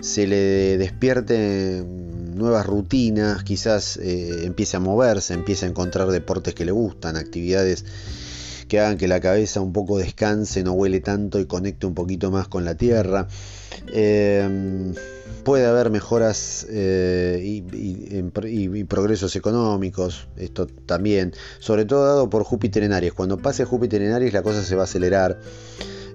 se 0.00 0.26
le 0.26 0.78
despierte 0.78 1.84
nuevas 1.84 2.66
rutinas, 2.66 3.42
quizás 3.42 3.96
eh, 3.96 4.44
empiece 4.44 4.76
a 4.76 4.80
moverse, 4.80 5.34
empiece 5.34 5.66
a 5.66 5.68
encontrar 5.68 6.08
deportes 6.08 6.54
que 6.54 6.64
le 6.64 6.72
gustan, 6.72 7.16
actividades 7.16 7.84
que 8.68 8.78
hagan 8.78 8.98
que 8.98 9.08
la 9.08 9.20
cabeza 9.20 9.60
un 9.60 9.72
poco 9.72 9.98
descanse, 9.98 10.62
no 10.62 10.72
huele 10.72 11.00
tanto 11.00 11.40
y 11.40 11.46
conecte 11.46 11.86
un 11.86 11.94
poquito 11.94 12.30
más 12.30 12.48
con 12.48 12.64
la 12.64 12.76
tierra. 12.76 13.26
Em, 13.92 14.94
puede 15.42 15.66
haber 15.66 15.90
mejoras 15.90 16.66
eh, 16.68 17.62
y, 17.72 18.82
progresos 18.84 19.34
económicos, 19.36 20.28
esto 20.36 20.66
también, 20.66 21.32
sobre 21.58 21.86
todo 21.86 22.04
dado 22.04 22.30
por 22.30 22.44
Júpiter 22.44 22.82
en 22.82 22.92
Aries. 22.92 23.14
Cuando 23.14 23.38
pase 23.38 23.64
Júpiter 23.64 24.02
en 24.02 24.12
Aries 24.12 24.32
la 24.32 24.42
cosa 24.42 24.62
se 24.62 24.76
va 24.76 24.82
a 24.82 24.84
acelerar. 24.84 25.40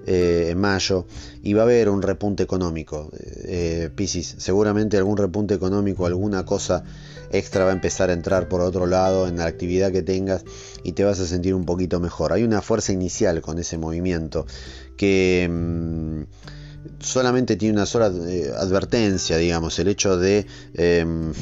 Eh, 0.06 0.50
en 0.50 0.58
mayo 0.58 1.06
y 1.42 1.54
va 1.54 1.62
a 1.62 1.64
haber 1.64 1.88
un 1.88 2.02
repunte 2.02 2.42
económico. 2.42 3.10
Eh, 3.44 3.88
Piscis, 3.94 4.34
seguramente 4.36 4.98
algún 4.98 5.16
repunte 5.16 5.54
económico, 5.54 6.04
alguna 6.04 6.44
cosa 6.44 6.84
extra 7.30 7.64
va 7.64 7.70
a 7.70 7.72
empezar 7.72 8.10
a 8.10 8.12
entrar 8.12 8.48
por 8.48 8.60
otro 8.60 8.86
lado 8.86 9.26
en 9.28 9.38
la 9.38 9.46
actividad 9.46 9.92
que 9.92 10.02
tengas 10.02 10.44
y 10.82 10.92
te 10.92 11.04
vas 11.04 11.20
a 11.20 11.26
sentir 11.26 11.54
un 11.54 11.64
poquito 11.64 12.00
mejor. 12.00 12.34
Hay 12.34 12.42
una 12.44 12.60
fuerza 12.60 12.92
inicial 12.92 13.40
con 13.40 13.58
ese 13.58 13.78
movimiento 13.78 14.44
que 14.98 15.48
mm, 15.50 16.22
solamente 16.98 17.56
tiene 17.56 17.76
una 17.76 17.86
sola 17.86 18.12
eh, 18.28 18.52
advertencia, 18.58 19.38
digamos, 19.38 19.78
el 19.78 19.88
hecho 19.88 20.18
de 20.18 20.46
em, 20.74 21.32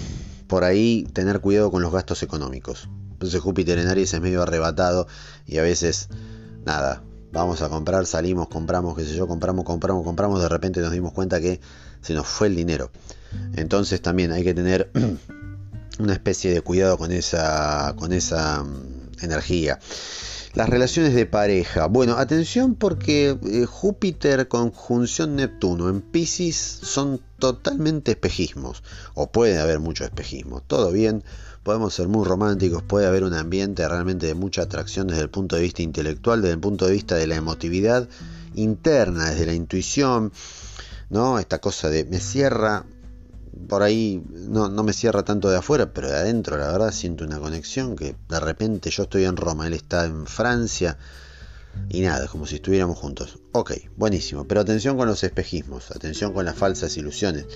por 0.47 0.63
ahí 0.63 1.05
tener 1.13 1.41
cuidado 1.41 1.73
con 1.73 1.83
los 1.83 1.93
gastos 1.93 2.23
económicos. 2.23 2.89
Entonces 3.11 3.41
Júpiter 3.41 3.79
en 3.79 3.89
Aries 3.89 4.15
es 4.15 4.21
medio 4.21 4.43
arrebatado 4.43 5.09
y 5.47 5.59
a 5.59 5.63
veces 5.63 6.09
nada, 6.65 7.03
vamos 7.33 7.63
a 7.63 7.69
comprar, 7.69 8.07
salimos, 8.07 8.49
compramos, 8.49 8.97
qué 8.97 9.05
sé 9.05 9.15
yo, 9.15 9.27
compramos, 9.27 9.65
compramos, 9.65 10.05
compramos, 10.05 10.41
de 10.41 10.49
repente 10.49 10.81
nos 10.81 10.93
dimos 10.93 11.13
cuenta 11.13 11.41
que 11.41 11.61
se 12.03 12.15
nos 12.15 12.27
fue 12.27 12.49
el 12.49 12.57
dinero. 12.57 12.91
Entonces 13.57 14.03
también 14.03 14.33
hay 14.33 14.45
que 14.45 14.55
tener 14.55 14.91
una 15.99 16.13
especie 16.13 16.53
de 16.53 16.61
cuidado 16.61 16.99
con 16.99 17.11
esa, 17.11 17.95
con 17.97 18.13
esa 18.13 18.63
mm, 18.63 19.25
energía. 19.25 19.79
Las 20.55 20.69
relaciones 20.69 21.15
de 21.15 21.25
pareja. 21.25 21.87
Bueno, 21.87 22.19
atención 22.19 22.75
porque 22.75 23.39
eh, 23.43 23.65
Júpiter 23.65 24.49
conjunción 24.49 25.37
Neptuno 25.37 25.89
en 25.89 26.03
Pisces 26.03 26.57
son 26.57 27.23
totalmente 27.39 28.11
espejismos. 28.11 28.83
O 29.15 29.33
puede 29.33 29.59
haber 29.59 29.81
mucho 29.81 30.05
espejismo. 30.05 30.61
Todo 30.61 30.93
bien, 30.93 31.25
podemos 31.63 31.95
ser 31.95 32.09
muy 32.09 32.27
románticos, 32.27 32.83
puede 32.83 33.07
haber 33.07 33.25
un 33.25 33.35
ambiente 33.35 33.87
realmente 33.87 34.27
de 34.27 34.35
mucha 34.35 34.63
atracción 34.63 35.07
desde 35.07 35.23
el 35.23 35.31
punto 35.31 35.57
de 35.57 35.63
vista 35.63 35.83
intelectual, 35.83 36.43
desde 36.43 36.55
el 36.55 36.61
punto 36.61 36.87
de 36.87 36.93
vista 36.93 37.17
de 37.17 37.27
la 37.27 37.37
emotividad 37.37 38.09
interna, 38.55 39.31
desde 39.31 39.47
la 39.47 39.55
intuición, 39.55 40.33
¿no? 41.11 41.39
Esta 41.39 41.61
cosa 41.61 41.89
de 41.89 42.05
me 42.05 42.21
cierra, 42.21 42.85
por 43.69 43.83
ahí 43.83 44.23
no, 44.31 44.69
no 44.69 44.83
me 44.83 44.93
cierra 44.93 45.25
tanto 45.25 45.51
de 45.51 45.59
afuera, 45.59 45.93
pero 45.93 46.09
de 46.09 46.17
adentro 46.17 46.57
la 46.59 46.73
verdad 46.73 46.93
siento 46.93 47.25
una 47.25 47.39
conexión 47.39 47.97
que 47.97 48.17
de 48.29 48.41
repente 48.41 48.91
yo 48.91 49.05
estoy 49.05 49.25
en 49.25 49.37
Roma, 49.37 49.67
él 49.67 49.75
está 49.75 50.05
en 50.05 50.27
Francia 50.27 50.99
y 51.89 52.01
nada, 52.01 52.27
como 52.29 52.47
si 52.47 52.57
estuviéramos 52.57 52.99
juntos. 52.99 53.39
Ok, 53.53 53.73
buenísimo, 53.97 54.47
pero 54.47 54.61
atención 54.61 54.97
con 54.97 55.07
los 55.07 55.23
espejismos, 55.23 55.91
atención 55.91 56.33
con 56.33 56.45
las 56.45 56.57
falsas 56.57 56.97
ilusiones, 56.97 57.47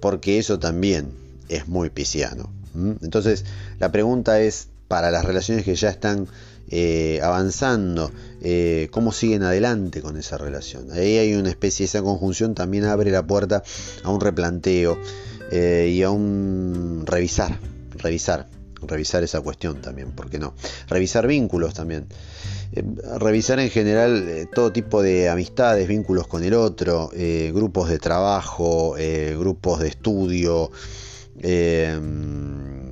porque 0.00 0.38
eso 0.38 0.58
también 0.58 1.12
es 1.48 1.68
muy 1.68 1.90
pisciano. 1.90 2.63
Entonces, 2.74 3.44
la 3.78 3.92
pregunta 3.92 4.40
es, 4.40 4.68
para 4.88 5.10
las 5.10 5.24
relaciones 5.24 5.64
que 5.64 5.74
ya 5.74 5.88
están 5.88 6.28
eh, 6.70 7.20
avanzando, 7.22 8.10
eh, 8.40 8.88
cómo 8.90 9.12
siguen 9.12 9.42
adelante 9.42 10.00
con 10.00 10.16
esa 10.16 10.38
relación. 10.38 10.90
Ahí 10.92 11.18
hay 11.18 11.34
una 11.34 11.50
especie, 11.50 11.84
esa 11.84 12.02
conjunción 12.02 12.54
también 12.54 12.84
abre 12.84 13.10
la 13.10 13.26
puerta 13.26 13.62
a 14.02 14.10
un 14.10 14.20
replanteo 14.20 14.98
eh, 15.50 15.92
y 15.92 16.02
a 16.02 16.10
un 16.10 17.04
revisar, 17.06 17.58
revisar, 17.96 18.48
revisar 18.80 19.22
esa 19.22 19.40
cuestión 19.40 19.82
también, 19.82 20.12
¿por 20.12 20.30
qué 20.30 20.38
no? 20.38 20.54
Revisar 20.88 21.26
vínculos 21.26 21.74
también. 21.74 22.06
revisar 23.18 23.60
en 23.60 23.70
general 23.70 24.48
todo 24.54 24.72
tipo 24.72 25.02
de 25.02 25.28
amistades, 25.28 25.86
vínculos 25.86 26.26
con 26.26 26.42
el 26.44 26.54
otro, 26.54 27.10
grupos 27.52 27.88
de 27.88 27.98
trabajo, 27.98 28.96
grupos 29.36 29.80
de 29.80 29.88
estudio, 29.88 30.70
Em, 31.46 32.90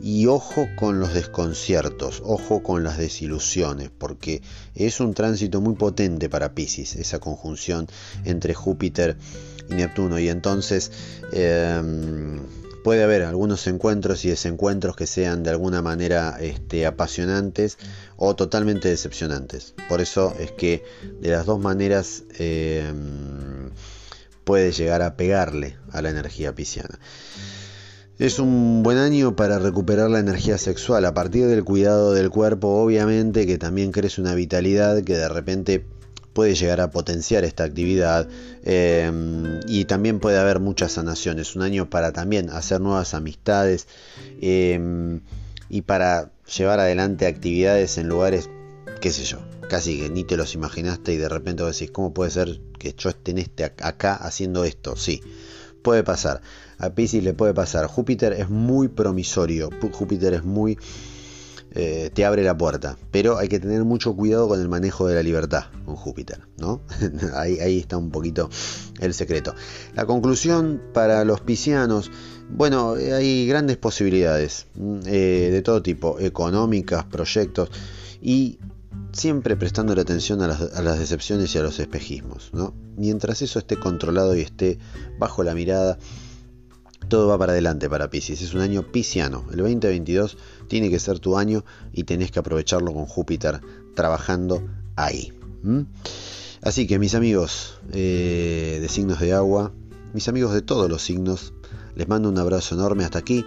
y 0.00 0.26
ojo 0.26 0.66
con 0.76 0.98
los 0.98 1.12
desconciertos, 1.12 2.22
ojo 2.24 2.62
con 2.62 2.82
las 2.82 2.96
desilusiones, 2.96 3.90
porque 3.96 4.42
es 4.74 4.98
un 4.98 5.12
tránsito 5.12 5.60
muy 5.60 5.74
potente 5.74 6.30
para 6.30 6.54
Pisces, 6.54 6.96
esa 6.96 7.20
conjunción 7.20 7.86
entre 8.24 8.54
Júpiter 8.54 9.16
y 9.70 9.74
Neptuno. 9.74 10.18
Y 10.18 10.30
entonces 10.30 10.90
em, 11.32 12.40
puede 12.82 13.04
haber 13.04 13.22
algunos 13.24 13.66
encuentros 13.66 14.24
y 14.24 14.30
desencuentros 14.30 14.96
que 14.96 15.06
sean 15.06 15.42
de 15.42 15.50
alguna 15.50 15.82
manera 15.82 16.38
este, 16.40 16.86
apasionantes 16.86 17.76
o 18.16 18.34
totalmente 18.34 18.88
decepcionantes. 18.88 19.74
Por 19.90 20.00
eso 20.00 20.34
es 20.40 20.50
que 20.50 20.82
de 21.20 21.30
las 21.30 21.44
dos 21.44 21.60
maneras 21.60 22.24
em, 22.38 23.68
puede 24.44 24.72
llegar 24.72 25.02
a 25.02 25.14
pegarle 25.14 25.76
a 25.92 26.00
la 26.00 26.08
energía 26.08 26.54
pisciana. 26.54 26.98
Es 28.22 28.38
un 28.38 28.84
buen 28.84 28.98
año 28.98 29.34
para 29.34 29.58
recuperar 29.58 30.08
la 30.08 30.20
energía 30.20 30.56
sexual 30.56 31.04
a 31.06 31.12
partir 31.12 31.48
del 31.48 31.64
cuidado 31.64 32.12
del 32.12 32.30
cuerpo, 32.30 32.68
obviamente 32.80 33.48
que 33.48 33.58
también 33.58 33.90
crece 33.90 34.20
una 34.20 34.36
vitalidad 34.36 35.02
que 35.02 35.16
de 35.16 35.28
repente 35.28 35.84
puede 36.32 36.54
llegar 36.54 36.80
a 36.80 36.92
potenciar 36.92 37.42
esta 37.42 37.64
actividad 37.64 38.28
em, 38.62 39.58
y 39.66 39.86
también 39.86 40.20
puede 40.20 40.38
haber 40.38 40.60
muchas 40.60 40.92
sanaciones. 40.92 41.56
Un 41.56 41.62
año 41.62 41.90
para 41.90 42.12
también 42.12 42.48
hacer 42.50 42.80
nuevas 42.80 43.12
amistades 43.14 43.88
em, 44.40 45.22
y 45.68 45.82
para 45.82 46.30
llevar 46.56 46.78
adelante 46.78 47.26
actividades 47.26 47.98
en 47.98 48.06
lugares, 48.06 48.48
qué 49.00 49.10
sé 49.10 49.24
yo, 49.24 49.40
casi 49.68 49.98
que 49.98 50.10
ni 50.10 50.22
te 50.22 50.36
los 50.36 50.54
imaginaste 50.54 51.12
y 51.12 51.16
de 51.16 51.28
repente 51.28 51.64
vos 51.64 51.76
decís, 51.76 51.90
¿cómo 51.90 52.14
puede 52.14 52.30
ser 52.30 52.60
que 52.78 52.94
yo 52.96 53.10
esté 53.10 53.32
en 53.32 53.38
este 53.38 53.64
acá 53.64 54.14
haciendo 54.14 54.64
esto? 54.64 54.94
Sí, 54.94 55.20
puede 55.82 56.04
pasar. 56.04 56.40
A 56.82 56.90
Pisces 56.90 57.24
le 57.24 57.32
puede 57.32 57.54
pasar. 57.54 57.86
Júpiter 57.86 58.34
es 58.34 58.50
muy 58.50 58.88
promisorio. 58.88 59.70
Júpiter 59.92 60.34
es 60.34 60.44
muy 60.44 60.76
eh, 61.74 62.10
te 62.12 62.24
abre 62.24 62.42
la 62.42 62.56
puerta. 62.56 62.98
Pero 63.10 63.38
hay 63.38 63.48
que 63.48 63.58
tener 63.58 63.84
mucho 63.84 64.14
cuidado 64.14 64.48
con 64.48 64.60
el 64.60 64.68
manejo 64.68 65.06
de 65.06 65.14
la 65.14 65.22
libertad 65.22 65.64
con 65.86 65.96
Júpiter, 65.96 66.40
¿no? 66.58 66.82
ahí, 67.34 67.78
está 67.78 67.96
un 67.96 68.10
poquito 68.10 68.50
el 69.00 69.14
secreto. 69.14 69.54
La 69.94 70.04
conclusión 70.04 70.82
para 70.92 71.24
los 71.24 71.40
piscianos, 71.40 72.10
bueno, 72.50 72.94
hay 72.94 73.46
grandes 73.46 73.78
posibilidades 73.78 74.66
mm, 74.74 74.98
eh, 75.06 75.48
de 75.50 75.62
todo 75.62 75.82
tipo, 75.82 76.18
económicas, 76.20 77.04
proyectos 77.04 77.70
y 78.20 78.58
siempre 79.12 79.56
prestando 79.56 79.94
la 79.94 80.02
atención 80.02 80.42
a 80.42 80.48
las, 80.48 80.60
a 80.60 80.82
las, 80.82 80.98
decepciones 80.98 81.54
y 81.54 81.58
a 81.58 81.62
los 81.62 81.78
espejismos, 81.78 82.50
¿no? 82.52 82.74
Mientras 82.96 83.40
eso 83.42 83.58
esté 83.58 83.78
controlado 83.78 84.36
y 84.36 84.40
esté 84.40 84.78
bajo 85.18 85.42
la 85.42 85.54
mirada 85.54 85.98
todo 87.08 87.28
va 87.28 87.38
para 87.38 87.52
adelante 87.52 87.88
para 87.88 88.10
Pisces. 88.10 88.42
Es 88.42 88.54
un 88.54 88.60
año 88.60 88.82
pisciano. 88.90 89.44
El 89.50 89.58
2022 89.58 90.36
tiene 90.68 90.90
que 90.90 90.98
ser 90.98 91.18
tu 91.18 91.36
año 91.36 91.64
y 91.92 92.04
tenés 92.04 92.30
que 92.30 92.38
aprovecharlo 92.38 92.92
con 92.92 93.06
Júpiter 93.06 93.60
trabajando 93.94 94.62
ahí. 94.96 95.32
Así 96.62 96.86
que 96.86 96.98
mis 96.98 97.14
amigos 97.14 97.78
eh, 97.92 98.78
de 98.80 98.88
signos 98.88 99.20
de 99.20 99.32
agua, 99.32 99.72
mis 100.12 100.28
amigos 100.28 100.54
de 100.54 100.62
todos 100.62 100.88
los 100.88 101.02
signos, 101.02 101.52
les 101.94 102.08
mando 102.08 102.28
un 102.28 102.38
abrazo 102.38 102.74
enorme 102.74 103.04
hasta 103.04 103.18
aquí. 103.18 103.44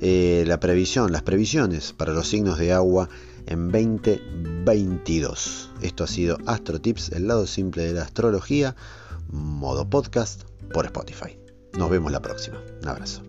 Eh, 0.00 0.44
la 0.46 0.60
previsión, 0.60 1.10
las 1.10 1.22
previsiones 1.22 1.92
para 1.92 2.12
los 2.12 2.28
signos 2.28 2.58
de 2.58 2.72
agua 2.72 3.08
en 3.46 3.70
2022. 3.72 5.70
Esto 5.82 6.04
ha 6.04 6.06
sido 6.06 6.38
Astro 6.46 6.80
Tips, 6.80 7.12
el 7.12 7.26
lado 7.26 7.46
simple 7.46 7.84
de 7.84 7.94
la 7.94 8.02
astrología, 8.02 8.76
modo 9.30 9.88
podcast 9.88 10.42
por 10.72 10.84
Spotify. 10.86 11.47
Nos 11.76 11.90
vemos 11.90 12.10
la 12.12 12.20
próxima. 12.20 12.62
Un 12.82 12.88
abrazo. 12.88 13.27